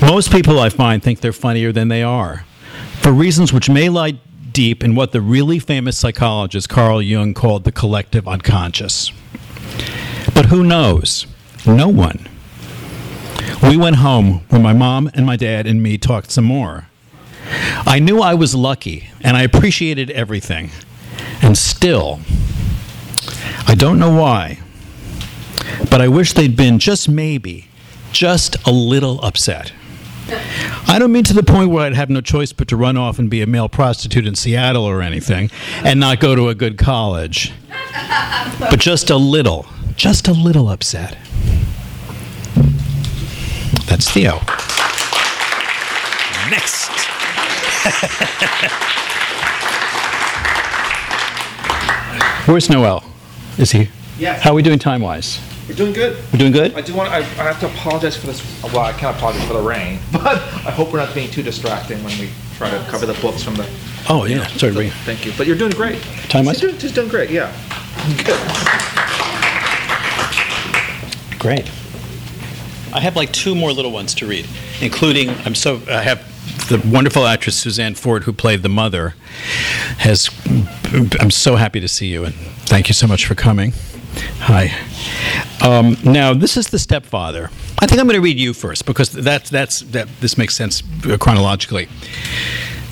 [0.00, 2.44] Most people I find think they're funnier than they are,
[3.00, 4.18] for reasons which may lie
[4.52, 9.10] deep in what the really famous psychologist Carl Jung called the collective unconscious.
[10.34, 11.26] But who knows?
[11.66, 12.28] No one.
[13.62, 16.88] We went home where my mom and my dad and me talked some more.
[17.86, 20.70] I knew I was lucky and I appreciated everything.
[21.42, 22.20] And still,
[23.66, 24.60] I don't know why,
[25.90, 27.68] but I wish they'd been just maybe,
[28.12, 29.72] just a little upset.
[30.88, 33.18] I don't mean to the point where I'd have no choice but to run off
[33.18, 35.50] and be a male prostitute in Seattle or anything
[35.82, 37.52] and not go to a good college.
[38.58, 41.18] But just a little, just a little upset.
[43.86, 44.40] That's Theo.
[46.50, 47.03] Next.
[52.46, 53.02] Where's Noel?
[53.58, 53.88] Is he?
[54.18, 54.42] Yes.
[54.42, 55.38] How are we doing time wise?
[55.68, 56.16] We're doing good.
[56.32, 56.74] We're doing good?
[56.74, 57.10] I do want.
[57.10, 58.42] I, I have to apologize for this.
[58.62, 62.02] Well, I can't apologize for the rain, but I hope we're not being too distracting
[62.04, 63.68] when we try to cover the books from the.
[64.08, 64.46] Oh, yeah.
[64.48, 64.90] Sorry, So, Ray.
[64.90, 65.32] Thank you.
[65.36, 66.00] But you're doing great.
[66.28, 66.60] Time-wise?
[66.60, 67.30] She's doing, doing great.
[67.30, 67.50] Yeah.
[68.24, 68.40] Good.
[71.38, 71.70] Great.
[72.94, 74.46] I have like two more little ones to read,
[74.80, 76.22] including I'm so I have
[76.68, 79.14] the wonderful actress Suzanne Ford who played the mother
[79.98, 80.30] has
[81.20, 82.34] I'm so happy to see you and
[82.66, 83.72] thank you so much for coming.
[84.40, 84.72] Hi.
[85.62, 87.50] Um, now this is the stepfather.
[87.78, 90.82] I think I'm going to read you first because that's that's that this makes sense
[91.06, 91.88] uh, chronologically.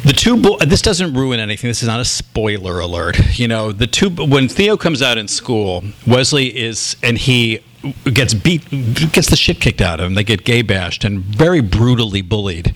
[0.05, 1.69] The two bo- this doesn't ruin anything.
[1.69, 3.39] This is not a spoiler alert.
[3.39, 7.61] You know, the two when Theo comes out in school, Wesley is and he
[8.05, 8.69] gets beat
[9.13, 10.15] gets the shit kicked out of him.
[10.15, 12.75] They get gay bashed and very brutally bullied.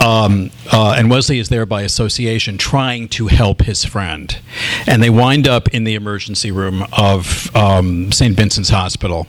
[0.00, 4.38] Um, uh, and Wesley is there by association trying to help his friend.
[4.86, 8.36] And they wind up in the emergency room of um, St.
[8.36, 9.26] Vincent's Hospital,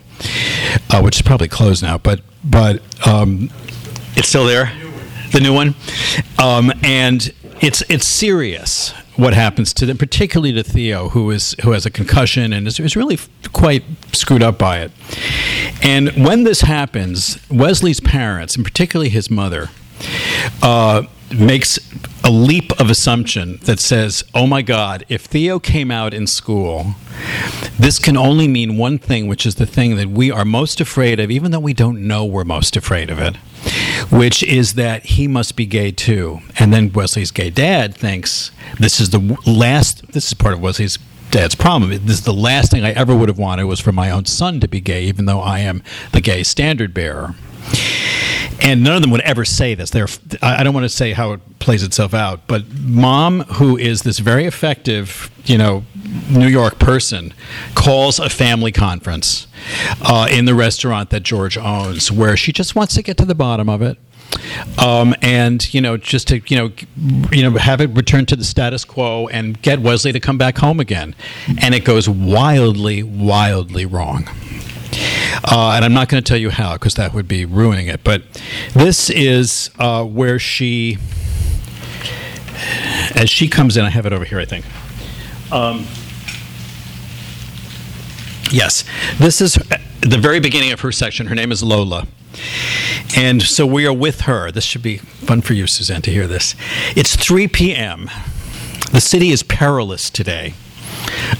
[0.90, 3.50] uh, which is probably closed now, but but um,
[4.16, 4.72] it's still there
[5.32, 5.74] the new one,
[6.38, 11.72] um, and it's it's serious what happens to them, particularly to Theo, who is who
[11.72, 13.18] has a concussion and is, is really
[13.52, 14.92] quite screwed up by it.
[15.82, 19.70] And when this happens, Wesley's parents, and particularly his mother,
[20.62, 21.02] uh,
[21.36, 21.80] makes
[22.28, 26.94] a leap of assumption that says, oh my God, if Theo came out in school,
[27.78, 31.20] this can only mean one thing, which is the thing that we are most afraid
[31.20, 33.36] of, even though we don't know we're most afraid of it,
[34.12, 36.40] which is that he must be gay too.
[36.58, 40.98] And then Wesley's gay dad thinks this is the last, this is part of Wesley's
[41.30, 41.88] dad's problem.
[41.88, 44.60] This is the last thing I ever would have wanted was for my own son
[44.60, 47.36] to be gay, even though I am the gay standard bearer
[48.60, 49.90] and none of them would ever say this.
[49.90, 50.08] They're,
[50.42, 54.18] I don't want to say how it plays itself out, but mom, who is this
[54.18, 55.84] very effective, you know,
[56.30, 57.32] New York person,
[57.74, 59.46] calls a family conference
[60.02, 63.34] uh, in the restaurant that George owns, where she just wants to get to the
[63.34, 63.98] bottom of it.
[64.78, 66.72] Um, and you know, just to you know,
[67.32, 70.58] you know, have it return to the status quo and get Wesley to come back
[70.58, 71.14] home again,
[71.62, 74.28] and it goes wildly, wildly wrong.
[75.44, 78.02] Uh, and I'm not going to tell you how because that would be ruining it.
[78.04, 78.22] But
[78.74, 80.98] this is uh, where she,
[83.14, 84.64] as she comes in, I have it over here, I think.
[85.52, 85.86] Um,
[88.50, 88.84] yes,
[89.18, 89.54] this is
[90.00, 91.26] the very beginning of her section.
[91.26, 92.06] Her name is Lola.
[93.16, 94.50] And so we are with her.
[94.50, 96.54] This should be fun for you, Suzanne, to hear this.
[96.94, 98.10] It's 3 p.m.
[98.92, 100.54] The city is perilous today.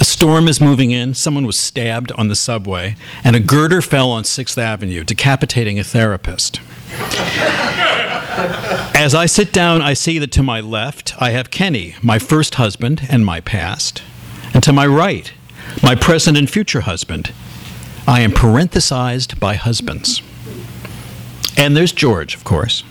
[0.01, 4.11] A storm is moving in, someone was stabbed on the subway, and a girder fell
[4.11, 6.61] on 6th Avenue, decapitating a therapist.
[8.95, 12.57] As I sit down, I see that to my left, I have Kenny, my first
[12.57, 14.03] husband and my past.
[14.53, 15.33] And to my right,
[15.83, 17.33] my present and future husband.
[18.07, 20.23] I am parenthesized by husbands.
[21.57, 22.85] And there's George, of course.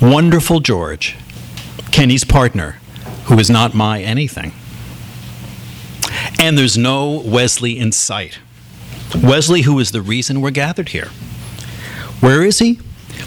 [0.00, 1.16] Wonderful George,
[1.90, 2.78] Kenny's partner,
[3.24, 4.52] who is not my anything.
[6.38, 8.38] And there's no Wesley in sight.
[9.22, 11.08] Wesley, who is the reason we're gathered here.
[12.20, 12.74] Where is he?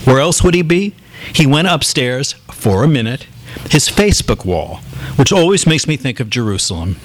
[0.05, 0.93] Where else would he be?
[1.33, 3.27] He went upstairs for a minute,
[3.69, 4.77] his Facebook wall,
[5.15, 6.97] which always makes me think of Jerusalem.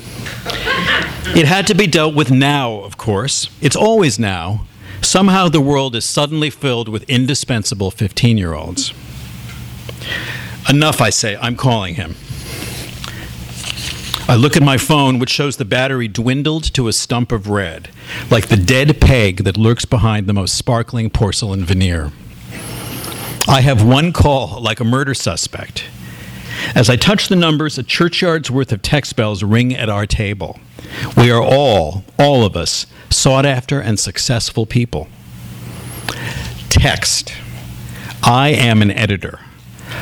[1.37, 3.49] It had to be dealt with now, of course.
[3.61, 4.67] It's always now.
[5.03, 8.93] Somehow the world is suddenly filled with indispensable 15 year olds.
[10.69, 11.37] Enough, I say.
[11.37, 12.17] I'm calling him.
[14.27, 17.91] I look at my phone, which shows the battery dwindled to a stump of red,
[18.31, 22.11] like the dead peg that lurks behind the most sparkling porcelain veneer.
[23.47, 25.85] I have one call, like a murder suspect.
[26.75, 30.59] As I touch the numbers, a churchyard's worth of text bells ring at our table.
[31.19, 35.09] We are all, all of us, sought after and successful people.
[36.71, 37.35] Text.
[38.23, 39.41] I am an editor.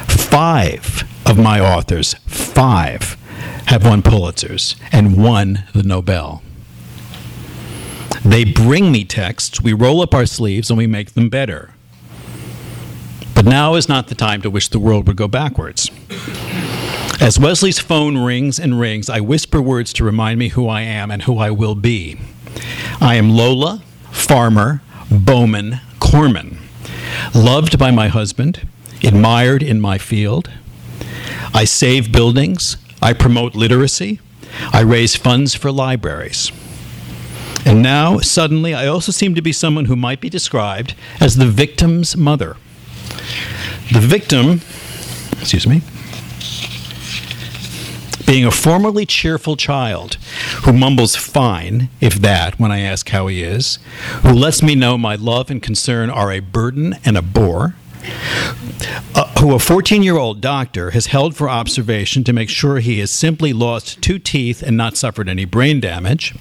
[0.07, 3.17] Five of my authors, five,
[3.67, 6.43] have won Pulitzers and won the Nobel.
[8.25, 11.75] They bring me texts, we roll up our sleeves, and we make them better.
[13.35, 15.91] But now is not the time to wish the world would go backwards.
[17.21, 21.11] As Wesley's phone rings and rings, I whisper words to remind me who I am
[21.11, 22.19] and who I will be.
[23.01, 26.59] I am Lola, farmer, bowman, Corman,
[27.35, 28.67] loved by my husband,
[29.03, 30.51] admired in my field.
[31.55, 34.21] I save buildings, I promote literacy.
[34.73, 36.53] I raise funds for libraries.
[37.67, 41.47] And now, suddenly, I also seem to be someone who might be described as the
[41.47, 42.57] victim's mother.
[43.93, 44.61] The victim,
[45.41, 45.83] excuse me,
[48.27, 50.15] being a formerly cheerful child
[50.65, 53.79] who mumbles fine, if that, when I ask how he is,
[54.23, 57.75] who lets me know my love and concern are a burden and a bore,
[59.15, 62.99] uh, who a 14 year old doctor has held for observation to make sure he
[62.99, 66.35] has simply lost two teeth and not suffered any brain damage.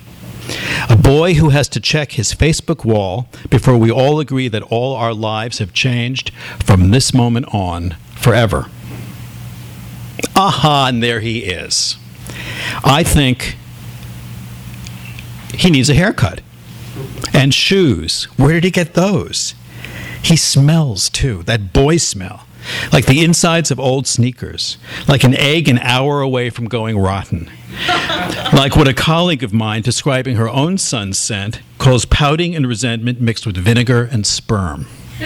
[0.89, 4.95] A boy who has to check his Facebook wall before we all agree that all
[4.95, 6.31] our lives have changed
[6.63, 8.67] from this moment on forever.
[10.35, 11.97] Aha, and there he is.
[12.83, 13.55] I think
[15.53, 16.41] he needs a haircut
[17.33, 18.25] and shoes.
[18.37, 19.53] Where did he get those?
[20.23, 22.45] He smells too, that boy smell,
[22.93, 27.49] like the insides of old sneakers, like an egg an hour away from going rotten.
[28.53, 33.19] like what a colleague of mine describing her own son's scent calls pouting and resentment
[33.19, 34.85] mixed with vinegar and sperm.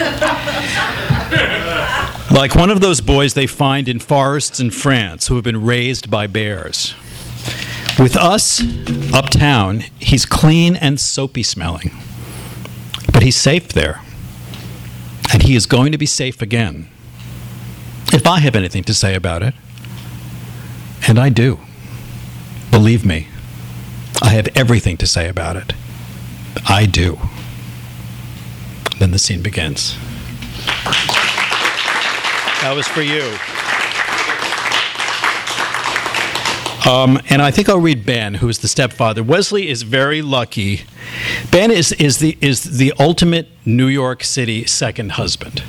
[2.30, 6.10] like one of those boys they find in forests in France who have been raised
[6.10, 6.94] by bears.
[7.98, 8.62] With us,
[9.12, 11.90] uptown, he's clean and soapy smelling.
[13.12, 14.02] But he's safe there
[15.32, 16.88] and he is going to be safe again.
[18.12, 19.54] If I have anything to say about it,
[21.08, 21.58] and I do,
[22.70, 23.28] believe me,
[24.22, 25.72] I have everything to say about it.
[26.68, 27.18] I do.
[28.98, 29.96] Then the scene begins.
[32.62, 33.36] That was for you.
[36.86, 39.24] Um, and I think I'll read Ben, who is the stepfather.
[39.24, 40.82] Wesley is very lucky.
[41.50, 45.64] Ben is, is, the, is the ultimate New York City second husband.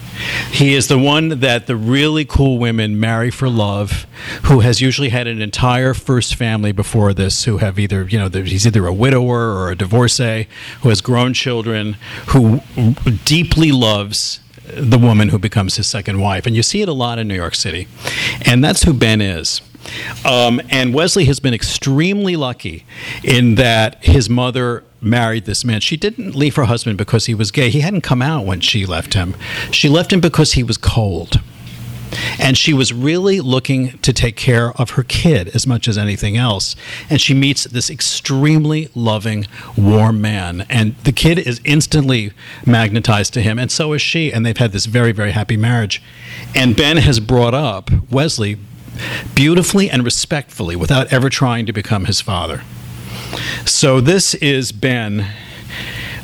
[0.51, 4.05] He is the one that the really cool women marry for love,
[4.43, 8.29] who has usually had an entire first family before this, who have either, you know,
[8.29, 10.47] he's either a widower or a divorcee,
[10.81, 11.93] who has grown children,
[12.27, 12.61] who
[13.25, 14.39] deeply loves
[14.73, 16.45] the woman who becomes his second wife.
[16.45, 17.87] And you see it a lot in New York City.
[18.45, 19.61] And that's who Ben is.
[20.25, 22.85] Um, and Wesley has been extremely lucky
[23.23, 25.79] in that his mother married this man.
[25.79, 27.69] She didn't leave her husband because he was gay.
[27.69, 29.35] He hadn't come out when she left him.
[29.71, 31.39] She left him because he was cold.
[32.39, 36.37] And she was really looking to take care of her kid as much as anything
[36.37, 36.75] else.
[37.09, 39.47] And she meets this extremely loving,
[39.77, 40.65] warm man.
[40.69, 42.31] And the kid is instantly
[42.65, 44.31] magnetized to him, and so is she.
[44.31, 46.01] And they've had this very, very happy marriage.
[46.55, 48.57] And Ben has brought up Wesley
[49.35, 52.63] beautifully and respectfully without ever trying to become his father.
[53.65, 55.27] So this is Ben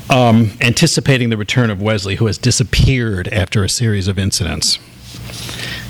[0.10, 4.80] um, anticipating the return of Wesley, who has disappeared after a series of incidents.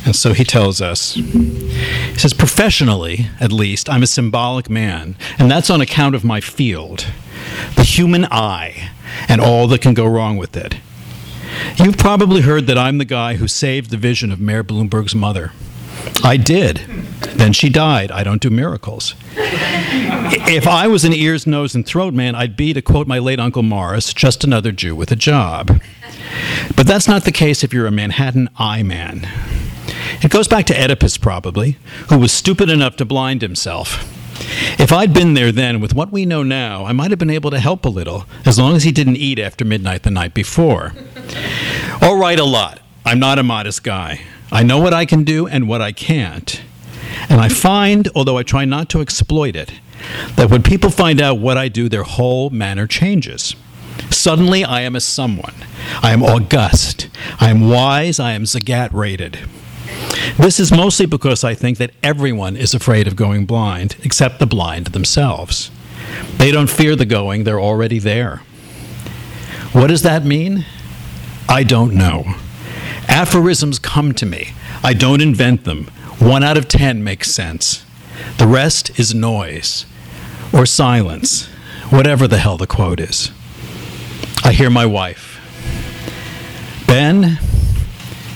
[0.06, 5.50] And so he tells us, he says, professionally, at least, I'm a symbolic man, and
[5.50, 7.08] that's on account of my field,
[7.76, 8.92] the human eye,
[9.28, 10.76] and all that can go wrong with it.
[11.78, 15.52] You've probably heard that I'm the guy who saved the vision of Mayor Bloomberg's mother.
[16.24, 16.78] I did.
[17.36, 18.12] Then she died.
[18.12, 19.16] I don't do miracles.
[19.36, 23.40] If I was an ears, nose, and throat man, I'd be, to quote my late
[23.40, 25.82] Uncle Morris, just another Jew with a job.
[26.76, 29.28] But that's not the case if you're a Manhattan eye man.
[30.22, 31.78] It goes back to Oedipus, probably,
[32.10, 34.10] who was stupid enough to blind himself.
[34.80, 37.52] If I'd been there then with what we know now, I might have been able
[37.52, 40.94] to help a little, as long as he didn't eat after midnight the night before.
[42.02, 42.80] Or write a lot.
[43.06, 44.22] I'm not a modest guy.
[44.52, 46.62] I know what I can do and what I can't.
[47.30, 49.74] And I find, although I try not to exploit it,
[50.36, 53.56] that when people find out what I do, their whole manner changes.
[54.10, 55.54] Suddenly, I am a someone.
[56.02, 57.10] I am august.
[57.40, 58.20] I am wise.
[58.20, 59.40] I am Zagat rated.
[60.38, 64.48] This is mostly because I think that everyone is afraid of going blind, except the
[64.48, 65.70] blind themselves.
[66.38, 68.38] They don't fear the going, they're already there.
[69.74, 70.66] What does that mean?
[71.50, 72.36] I don't know.
[73.08, 74.54] Aphorisms come to me.
[74.84, 75.86] I don't invent them.
[76.20, 77.86] One out of ten makes sense.
[78.38, 79.86] The rest is noise
[80.54, 81.48] or silence,
[81.90, 83.32] whatever the hell the quote is.
[84.44, 85.40] I hear my wife.
[86.88, 87.40] Ben,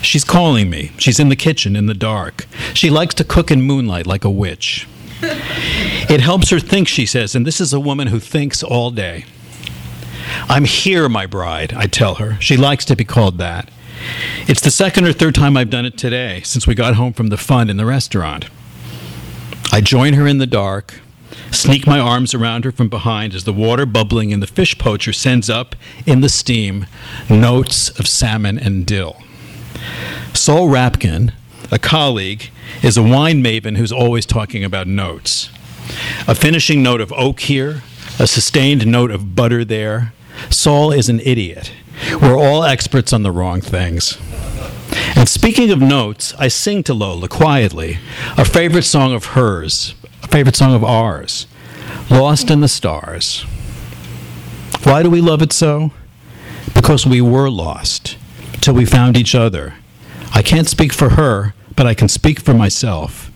[0.02, 0.92] she's calling me.
[0.98, 2.46] She's in the kitchen in the dark.
[2.74, 4.88] She likes to cook in moonlight like a witch.
[5.22, 9.26] It helps her think, she says, and this is a woman who thinks all day.
[10.50, 12.40] I'm here, my bride, I tell her.
[12.40, 13.70] She likes to be called that.
[14.48, 17.28] It's the second or third time I've done it today since we got home from
[17.28, 18.50] the fun in the restaurant.
[19.72, 21.02] I join her in the dark,
[21.52, 25.14] sneak my arms around her from behind as the water bubbling in the fish poacher
[25.14, 25.76] sends up
[26.06, 26.86] in the steam
[27.30, 29.18] notes of salmon and dill.
[30.34, 31.34] Saul Rapkin,
[31.72, 32.52] a colleague,
[32.82, 35.50] is a wine maven who's always talking about notes.
[36.28, 37.82] A finishing note of oak here,
[38.20, 40.14] a sustained note of butter there.
[40.50, 41.72] Saul is an idiot.
[42.22, 44.18] We're all experts on the wrong things.
[45.16, 47.98] And speaking of notes, I sing to Lola quietly
[48.38, 51.48] a favorite song of hers, a favorite song of ours,
[52.10, 53.42] Lost in the Stars.
[54.84, 55.92] Why do we love it so?
[56.74, 58.18] Because we were lost
[58.62, 59.76] till we found each other.
[60.34, 63.32] I can't speak for her, but I can speak for myself.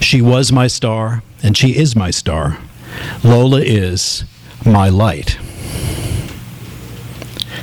[0.00, 2.58] She was my star, and she is my star.
[3.22, 4.24] Lola is
[4.64, 5.38] my light.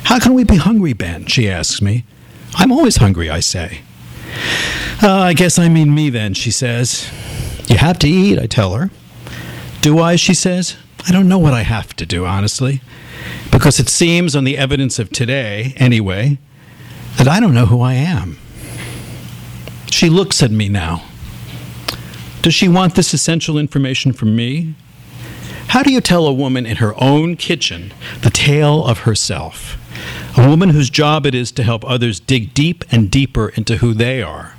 [0.04, 1.26] How can we be hungry, Ben?
[1.26, 2.04] She asks me.
[2.54, 3.80] I'm always hungry, I say.
[5.02, 7.10] Uh, I guess I mean me then, she says.
[7.66, 8.90] You have to eat, I tell her.
[9.80, 10.76] Do I, she says.
[11.06, 12.80] I don't know what I have to do, honestly,
[13.50, 16.38] because it seems, on the evidence of today, anyway,
[17.16, 18.38] that I don't know who I am.
[19.90, 21.04] She looks at me now.
[22.42, 24.74] Does she want this essential information from me?
[25.68, 29.78] How do you tell a woman in her own kitchen the tale of herself?
[30.36, 33.94] A woman whose job it is to help others dig deep and deeper into who
[33.94, 34.56] they are.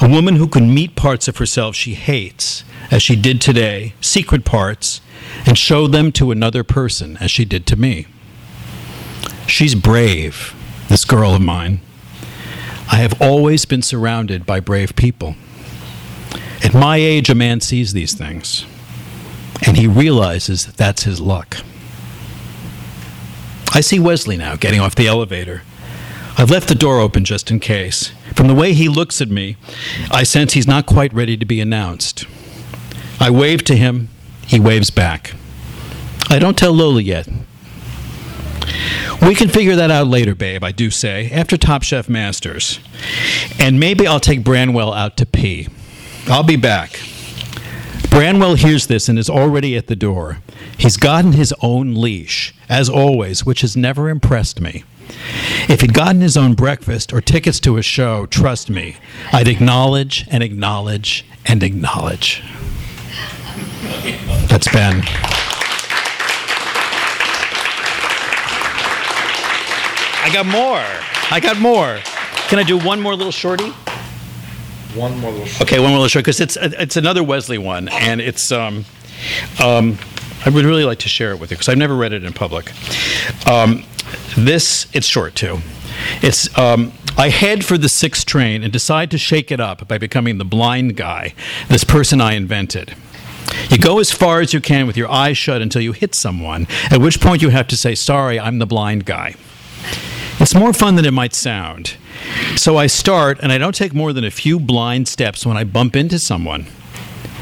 [0.00, 4.44] A woman who can meet parts of herself she hates, as she did today, secret
[4.44, 5.00] parts,
[5.46, 8.06] and show them to another person, as she did to me.
[9.46, 10.54] She's brave,
[10.90, 11.80] this girl of mine.
[12.90, 15.36] I have always been surrounded by brave people.
[16.64, 18.66] At my age, a man sees these things,
[19.64, 21.58] and he realizes that that's his luck.
[23.72, 25.62] I see Wesley now getting off the elevator.
[26.36, 28.10] I've left the door open just in case.
[28.34, 29.56] From the way he looks at me,
[30.10, 32.26] I sense he's not quite ready to be announced.
[33.20, 34.08] I wave to him.
[34.44, 35.34] He waves back.
[36.28, 37.28] I don't tell Lola yet.
[39.22, 42.80] We can figure that out later, babe, I do say, after Top Chef Masters.
[43.58, 45.68] And maybe I'll take Branwell out to pee.
[46.26, 47.00] I'll be back.
[48.10, 50.38] Branwell hears this and is already at the door.
[50.76, 54.84] He's gotten his own leash, as always, which has never impressed me.
[55.68, 58.96] If he'd gotten his own breakfast or tickets to a show, trust me,
[59.32, 62.42] I'd acknowledge and acknowledge and acknowledge.
[64.48, 65.02] That's Ben.
[70.22, 70.84] I got more.
[71.30, 71.98] I got more.
[72.48, 73.70] Can I do one more little shorty?
[74.94, 75.62] One more little.
[75.62, 78.84] Okay, one more little shorty because it's it's another Wesley one, and it's um,
[79.62, 79.98] um,
[80.44, 82.32] I would really like to share it with you because I've never read it in
[82.32, 82.72] public.
[83.46, 83.84] Um,
[84.36, 85.58] this it's short too.
[86.22, 89.98] It's um, I head for the sixth train and decide to shake it up by
[89.98, 91.34] becoming the blind guy,
[91.68, 92.94] this person I invented.
[93.68, 96.66] You go as far as you can with your eyes shut until you hit someone,
[96.90, 99.34] at which point you have to say, Sorry, I'm the blind guy.
[100.40, 101.96] It's more fun than it might sound.
[102.56, 105.64] So I start, and I don't take more than a few blind steps when I
[105.64, 106.66] bump into someone.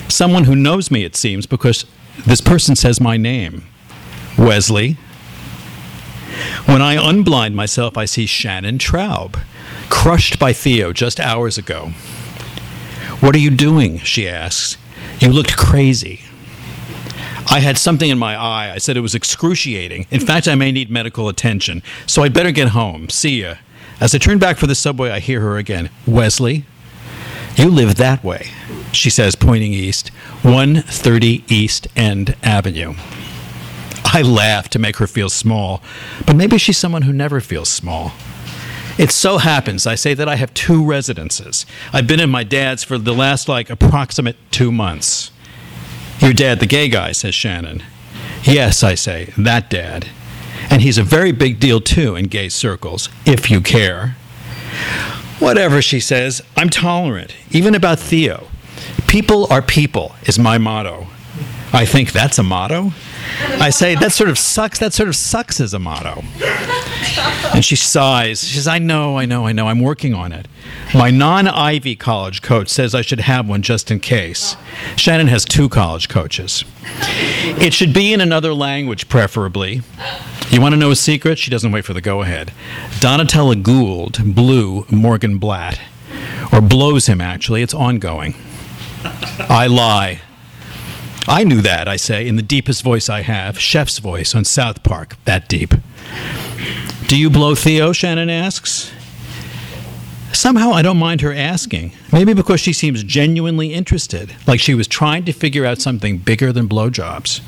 [0.09, 1.87] Someone who knows me, it seems, because
[2.27, 3.65] this person says my name
[4.37, 4.97] Wesley.
[6.67, 9.41] When I unblind myself, I see Shannon Traub,
[9.89, 11.93] crushed by Theo just hours ago.
[13.21, 13.99] What are you doing?
[13.99, 14.77] She asks.
[15.21, 16.23] You looked crazy.
[17.51, 18.73] I had something in my eye.
[18.75, 20.07] I said it was excruciating.
[20.11, 21.83] In fact, I may need medical attention.
[22.07, 23.09] So I'd better get home.
[23.09, 23.55] See ya.
[24.01, 25.91] As I turn back for the subway, I hear her again.
[26.07, 26.65] Wesley,
[27.57, 28.51] you live that way,
[28.93, 30.09] she says, pointing east.
[30.43, 32.95] 130 East End Avenue.
[34.05, 35.83] I laugh to make her feel small,
[36.25, 38.13] but maybe she's someone who never feels small.
[38.99, 41.67] It so happens, I say that I have two residences.
[41.93, 45.31] I've been in my dad's for the last, like, approximate two months.
[46.21, 47.83] Your dad, the gay guy, says Shannon.
[48.43, 50.09] Yes, I say, that dad.
[50.71, 54.17] And he's a very big deal, too, in gay circles, if you care.
[55.39, 58.49] Whatever, she says, I'm tolerant, even about Theo.
[59.07, 61.07] People are people, is my motto.
[61.73, 62.93] I think that's a motto.
[63.61, 64.79] I say, that sort of sucks.
[64.79, 66.23] That sort of sucks as a motto.
[67.55, 68.45] And she sighs.
[68.47, 69.69] She says, I know, I know, I know.
[69.69, 70.47] I'm working on it.
[70.95, 74.57] My non Ivy college coach says I should have one just in case.
[74.97, 76.65] Shannon has two college coaches.
[77.61, 79.83] It should be in another language, preferably.
[80.51, 81.39] You want to know a secret?
[81.39, 82.53] She doesn't wait for the go ahead.
[83.01, 85.81] Donatella Gould blew Morgan Blatt,
[86.53, 87.63] or blows him, actually.
[87.63, 88.35] It's ongoing.
[89.05, 90.23] I lie.
[91.29, 94.83] I knew that, I say, in the deepest voice I have, chef's voice on South
[94.83, 95.75] Park, that deep.
[97.07, 97.93] Do you blow Theo?
[97.93, 98.91] Shannon asks.
[100.33, 101.93] Somehow I don't mind her asking.
[102.13, 106.51] Maybe because she seems genuinely interested, like she was trying to figure out something bigger
[106.51, 107.43] than blowjobs.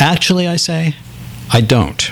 [0.00, 0.96] Actually, I say,
[1.52, 2.10] I don't.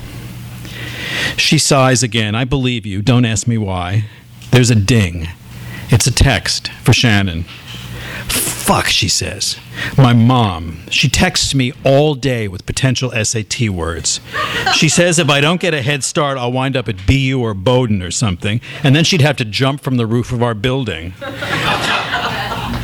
[1.39, 2.35] She sighs again.
[2.35, 3.01] I believe you.
[3.01, 4.05] Don't ask me why.
[4.51, 5.29] There's a ding.
[5.89, 7.47] It's a text for Shannon.
[8.29, 9.59] Fuck, she says.
[9.99, 14.21] My mom, she texts me all day with potential SAT words.
[14.75, 17.55] She says if I don't get a head start, I'll wind up at BU or
[17.55, 21.13] Bowdoin or something, and then she'd have to jump from the roof of our building.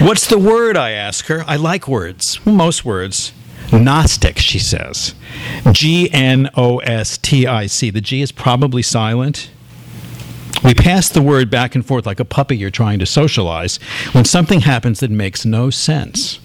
[0.01, 0.77] What's the word?
[0.77, 1.43] I ask her.
[1.47, 3.33] I like words, most words.
[3.73, 5.15] Gnostic, she says.
[5.73, 7.91] G N O S T I C.
[7.91, 9.51] The G is probably silent.
[10.65, 13.77] We pass the word back and forth like a puppy you're trying to socialize
[14.13, 16.41] when something happens that makes no sense.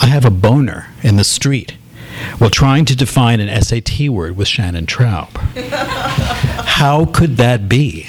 [0.00, 1.76] I have a boner in the street
[2.38, 5.28] while trying to define an SAT word with Shannon Traub.
[6.66, 8.06] How could that be?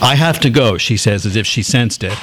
[0.00, 2.18] I have to go, she says, as if she sensed it.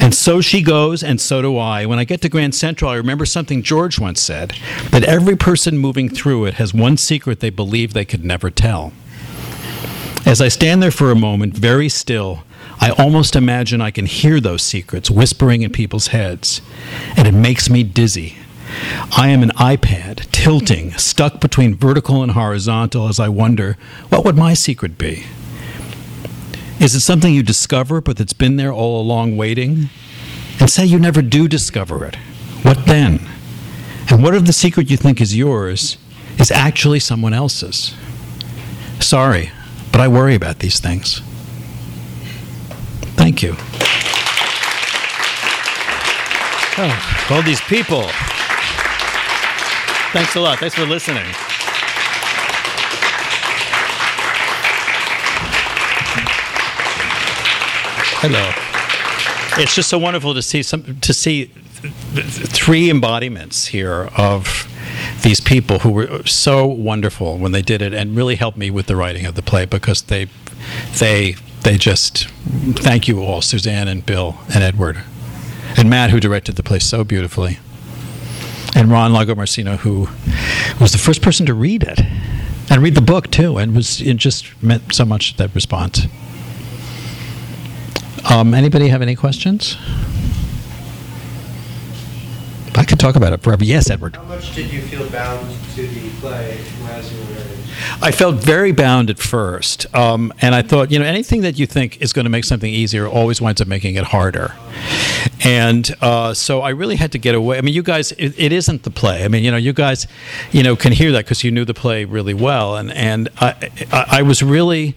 [0.00, 1.86] And so she goes, and so do I.
[1.86, 4.54] When I get to Grand Central, I remember something George once said
[4.90, 8.92] that every person moving through it has one secret they believe they could never tell.
[10.26, 12.44] As I stand there for a moment, very still,
[12.80, 16.62] I almost imagine I can hear those secrets whispering in people's heads,
[17.14, 18.38] and it makes me dizzy.
[19.16, 23.76] I am an iPad, tilting, stuck between vertical and horizontal as I wonder,
[24.08, 25.24] what would my secret be?
[26.80, 29.90] Is it something you discover but that's been there all along waiting?
[30.58, 32.16] And say you never do discover it.
[32.62, 33.20] What then?
[34.10, 35.98] And what if the secret you think is yours
[36.38, 37.94] is actually someone else's?
[39.00, 39.52] Sorry,
[39.94, 41.20] but I worry about these things.
[43.14, 43.54] Thank you.
[46.76, 48.02] Oh, all these people.
[50.12, 50.58] Thanks a lot.
[50.58, 51.22] Thanks for listening.
[58.18, 58.50] Hello.
[59.62, 64.68] It's just so wonderful to see some to see three embodiments here of
[65.24, 68.86] these people who were so wonderful when they did it and really helped me with
[68.86, 70.28] the writing of the play because they
[70.98, 72.28] they they just
[72.74, 75.02] thank you all Suzanne and Bill and Edward
[75.78, 77.58] and Matt who directed the play so beautifully
[78.76, 80.08] and Ron Lagomarsino who
[80.78, 82.00] was the first person to read it
[82.70, 86.02] and read the book too and was it just meant so much that response.
[88.30, 89.78] Um, anybody have any questions
[92.76, 93.64] I could talk about it forever.
[93.64, 94.16] Yes, Edward.
[94.16, 96.58] How much did you feel bound to the play
[96.88, 97.58] as you were writing?
[98.00, 101.66] I felt very bound at first, um, and I thought, you know, anything that you
[101.66, 104.54] think is going to make something easier always winds up making it harder.
[105.42, 107.58] And uh, so I really had to get away.
[107.58, 109.24] I mean, you guys, it, it isn't the play.
[109.24, 110.06] I mean, you know, you guys,
[110.52, 113.70] you know, can hear that because you knew the play really well, and and I,
[113.92, 114.96] I, I was really.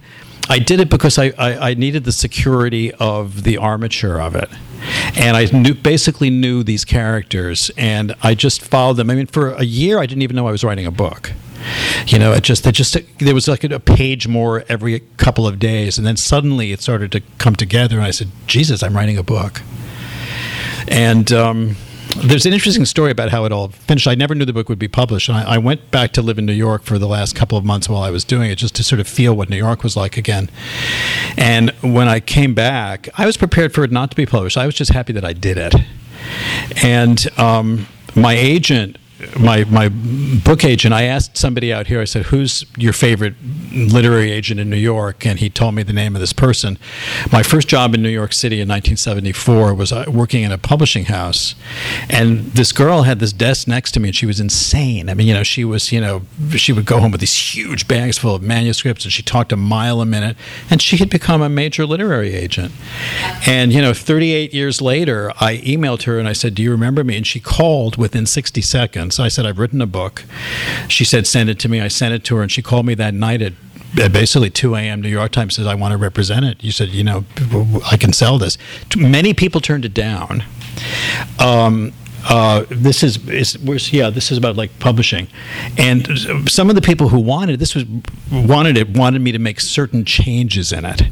[0.50, 4.50] I did it because I, I, I, needed the security of the armature of it.
[5.16, 9.10] And I knew, basically knew these characters, and I just followed them.
[9.10, 11.34] I mean, for a year, I didn't even know I was writing a book.
[12.06, 15.60] You know, it just, it just there was like a page more every couple of
[15.60, 19.18] days, and then suddenly it started to come together, and I said, "Jesus, I'm writing
[19.18, 19.62] a book."
[20.88, 21.76] And um,
[22.22, 24.08] there's an interesting story about how it all finished.
[24.08, 25.30] I never knew the book would be published.
[25.30, 27.66] And I, I, went back to live in New York for the last couple of
[27.66, 29.96] months while I was doing it, just to sort of feel what New York was
[29.96, 30.50] like again.
[31.38, 34.58] And when I came back, I was prepared for it not to be published.
[34.58, 35.76] I was just happy that I did it.
[36.84, 38.98] And um, my agent
[39.40, 42.00] my my book agent, I asked somebody out here.
[42.00, 43.34] I said, "Who's your favorite
[43.72, 46.78] literary agent in New York?" And he told me the name of this person.
[47.32, 51.06] My first job in New York City in 1974 was uh, working in a publishing
[51.06, 51.56] house,
[52.10, 55.10] and this girl had this desk next to me, and she was insane.
[55.10, 57.88] I mean, you know, she was, you know, she would go home with these huge
[57.88, 60.38] bags full of manuscripts, and she talked a mile a minute,
[60.70, 62.72] and she had become a major literary agent.
[63.48, 67.04] And you know, 38 years later, I emailed her and I said, "Do you remember
[67.04, 69.07] me?" And she called within 60 seconds.
[69.12, 70.24] So I said, I've written a book.
[70.88, 71.82] She said, send it to me.
[71.82, 73.54] I sent it to her, and she called me that night at
[73.96, 75.02] basically 2 a.m.
[75.02, 76.64] New York Times says, I want to represent it.
[76.64, 77.26] You said, you know,
[77.90, 78.58] I can sell this.
[78.96, 80.44] Many people turned it down.
[81.40, 81.94] Um,
[82.30, 85.28] uh, this is, is yeah this is about like publishing
[85.78, 86.06] and
[86.50, 87.86] some of the people who wanted this was
[88.32, 91.04] wanted it wanted me to make certain changes in it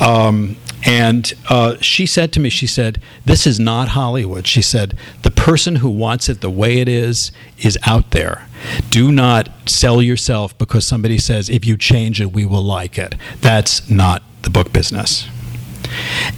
[0.00, 4.46] um, and uh, she said to me, she said, This is not Hollywood.
[4.46, 8.46] She said, The person who wants it the way it is is out there.
[8.90, 13.14] Do not sell yourself because somebody says, If you change it, we will like it.
[13.40, 15.28] That's not the book business.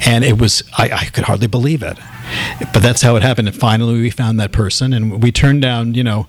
[0.07, 1.99] And it was, I, I could hardly believe it
[2.73, 3.49] but that's how it happened.
[3.49, 6.27] And finally, we found that person, and we turned down, you know,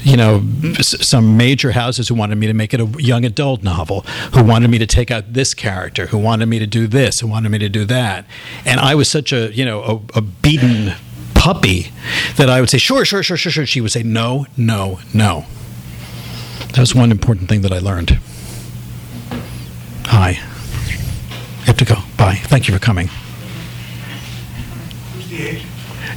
[0.00, 0.42] you know,
[0.80, 4.02] some major houses who wanted me to make it a young adult novel,
[4.34, 7.26] who wanted me to take out this character, who wanted me to do this, who
[7.26, 8.26] wanted me to do that,
[8.64, 10.94] and I was such a, you know, a, a beaten
[11.34, 11.90] puppy
[12.36, 13.66] that I would say, sure, sure, sure, sure, sure.
[13.66, 15.46] She would say, no, no, no.
[16.74, 18.18] That was one important thing that I learned.
[20.06, 20.30] Hi.
[20.30, 21.96] I have to go.
[22.18, 22.34] Bye.
[22.44, 23.08] Thank you for coming.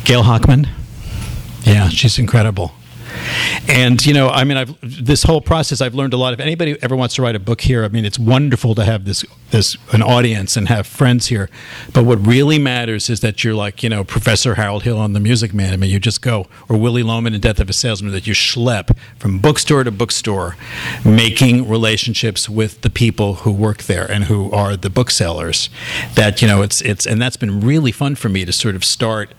[0.06, 0.68] Gail Hochman.
[1.66, 2.72] Yeah, she's incredible.
[3.68, 5.82] And you know, I mean, I've this whole process.
[5.82, 6.34] I've learned a lot.
[6.34, 9.06] If anybody ever wants to write a book here, I mean, it's wonderful to have
[9.06, 11.50] this this an audience and have friends here.
[11.94, 15.20] But what really matters is that you're like you know Professor Harold Hill on The
[15.20, 15.74] Music Man.
[15.74, 18.12] I mean, you just go or Willy Loman in Death of a Salesman.
[18.12, 20.56] That you schlep from bookstore to bookstore,
[21.06, 25.70] making relationships with the people who work there and who are the booksellers.
[26.16, 28.84] That you know, it's it's and that's been really fun for me to sort of
[28.84, 29.34] start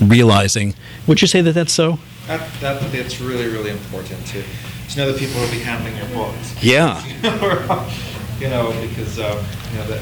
[0.00, 0.74] realizing.
[1.06, 1.98] Would you say that that's so?
[2.30, 4.44] That, that, that's really, really important to,
[4.90, 6.54] to know the people who will be handling your books.
[6.62, 7.04] Yeah.
[8.38, 10.00] you know, because uh, you know that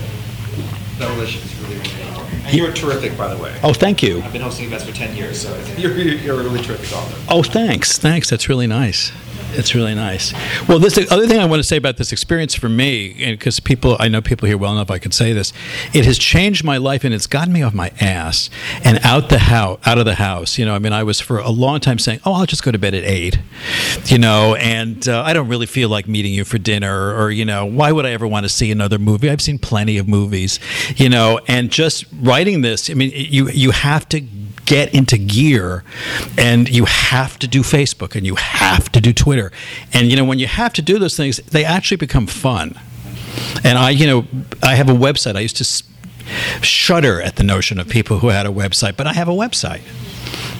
[0.98, 2.44] that relationship is really, really important.
[2.44, 3.58] And you were terrific, by the way.
[3.62, 4.20] Oh, thank you.
[4.20, 7.16] I've been hosting events for ten years, so you're, you're a really terrific author.
[7.30, 8.28] Oh, thanks, thanks.
[8.28, 9.10] That's really nice.
[9.52, 10.32] It's really nice.
[10.68, 13.60] Well, this the other thing I want to say about this experience for me, because
[13.60, 15.52] people, I know people here well enough, I can say this.
[15.94, 18.50] It has changed my life, and it's gotten me off my ass
[18.84, 20.58] and out the house, out of the house.
[20.58, 22.70] You know, I mean, I was for a long time saying, "Oh, I'll just go
[22.70, 23.38] to bed at 8,
[24.06, 27.44] you know, and uh, I don't really feel like meeting you for dinner, or you
[27.44, 29.30] know, why would I ever want to see another movie?
[29.30, 30.60] I've seen plenty of movies,
[30.96, 32.90] you know, and just writing this.
[32.90, 34.20] I mean, you you have to
[34.64, 35.84] get into gear
[36.36, 39.52] and you have to do Facebook and you have to do Twitter.
[39.92, 42.78] And you know, when you have to do those things, they actually become fun.
[43.64, 44.26] And I, you know,
[44.62, 45.36] I have a website.
[45.36, 45.84] I used to
[46.62, 49.82] shudder at the notion of people who had a website, but I have a website.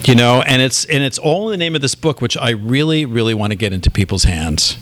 [0.07, 2.51] You know, and it's and it's all in the name of this book, which I
[2.51, 4.79] really, really want to get into people's hands.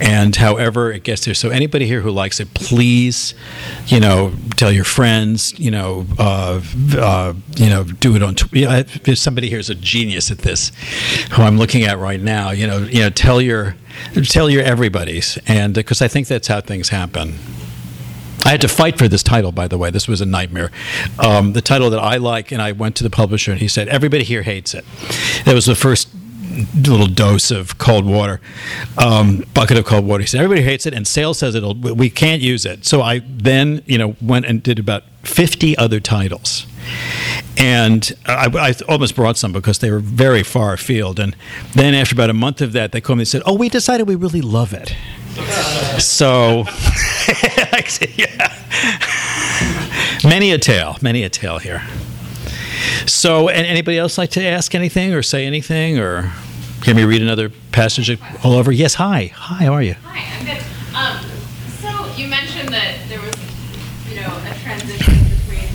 [0.00, 1.34] And however it gets there.
[1.34, 3.34] So anybody here who likes it, please,
[3.86, 5.58] you know, tell your friends.
[5.58, 6.60] You know, uh,
[6.96, 8.34] uh, you know, do it on.
[8.34, 10.72] Tw- if somebody here is a genius at this,
[11.32, 12.50] who I'm looking at right now.
[12.50, 13.76] You know, you know, tell your
[14.24, 17.38] tell your everybody's, and because I think that's how things happen.
[18.44, 19.90] I had to fight for this title, by the way.
[19.90, 20.70] This was a nightmare.
[21.18, 23.88] Um, the title that I like, and I went to the publisher, and he said,
[23.88, 24.84] Everybody here hates it.
[25.44, 26.09] That was the first
[26.74, 28.40] little dose of cold water,
[28.98, 30.22] um, bucket of cold water.
[30.22, 32.84] He said, Everybody hates it, and sales says it'll, we can't use it.
[32.84, 36.66] So I then, you know, went and did about 50 other titles.
[37.56, 41.20] And I, I almost brought some because they were very far afield.
[41.20, 41.36] And
[41.74, 44.08] then after about a month of that, they called me and said, Oh, we decided
[44.08, 44.94] we really love it.
[46.00, 46.64] So,
[50.28, 51.82] many a tale, many a tale here.
[53.06, 56.32] So, and anybody else like to ask anything or say anything or
[56.84, 58.72] hear me read another passage all over?
[58.72, 59.30] Yes, hi.
[59.34, 59.94] Hi, how are you?
[60.04, 60.62] Hi, I'm good.
[60.96, 61.24] Um,
[61.80, 63.34] so you mentioned that there was,
[64.08, 65.68] you know, a transition between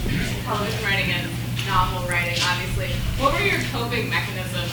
[0.44, 1.30] television writing and
[1.68, 2.90] novel writing, obviously.
[3.22, 4.72] What were your coping mechanisms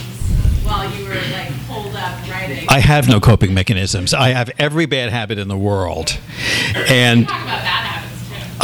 [0.65, 2.67] while you were like holed up writing?
[2.69, 4.15] I have no coping mechanisms.
[4.15, 6.19] I have every bad habit in the world.
[6.75, 7.27] And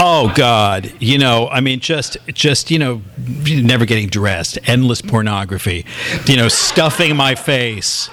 [0.00, 3.02] Oh God, you know, I mean, just, just you know,
[3.48, 5.84] never getting dressed, endless pornography,
[6.26, 8.08] you know, stuffing my face,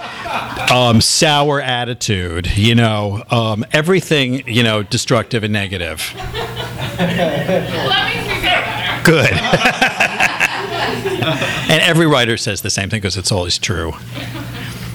[0.72, 6.12] um, sour attitude, you know, um, everything, you know, destructive and negative.
[9.04, 9.32] Good.
[11.70, 13.94] and every writer says the same thing because it's always true.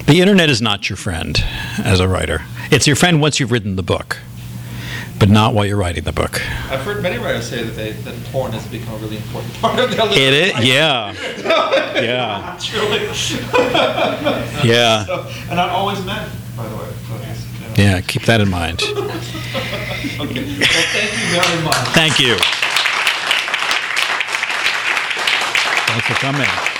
[0.06, 1.40] The internet is not your friend
[1.78, 2.42] as a writer.
[2.72, 4.18] It's your friend once you've written the book,
[5.20, 6.40] but not while you're writing the book.
[6.70, 9.78] I've heard many writers say that they, that porn has become a really important part
[9.78, 11.12] of their It is, yeah,
[11.94, 13.04] yeah, Truly.
[14.66, 15.04] yeah.
[15.04, 16.88] So, and not always men, by the way.
[17.06, 17.74] So it's, you know.
[17.76, 18.82] Yeah, keep that in mind.
[20.20, 20.44] Okay.
[20.44, 21.88] Well, thank you very much.
[21.94, 22.36] Thank you.
[25.86, 26.79] Thanks for coming.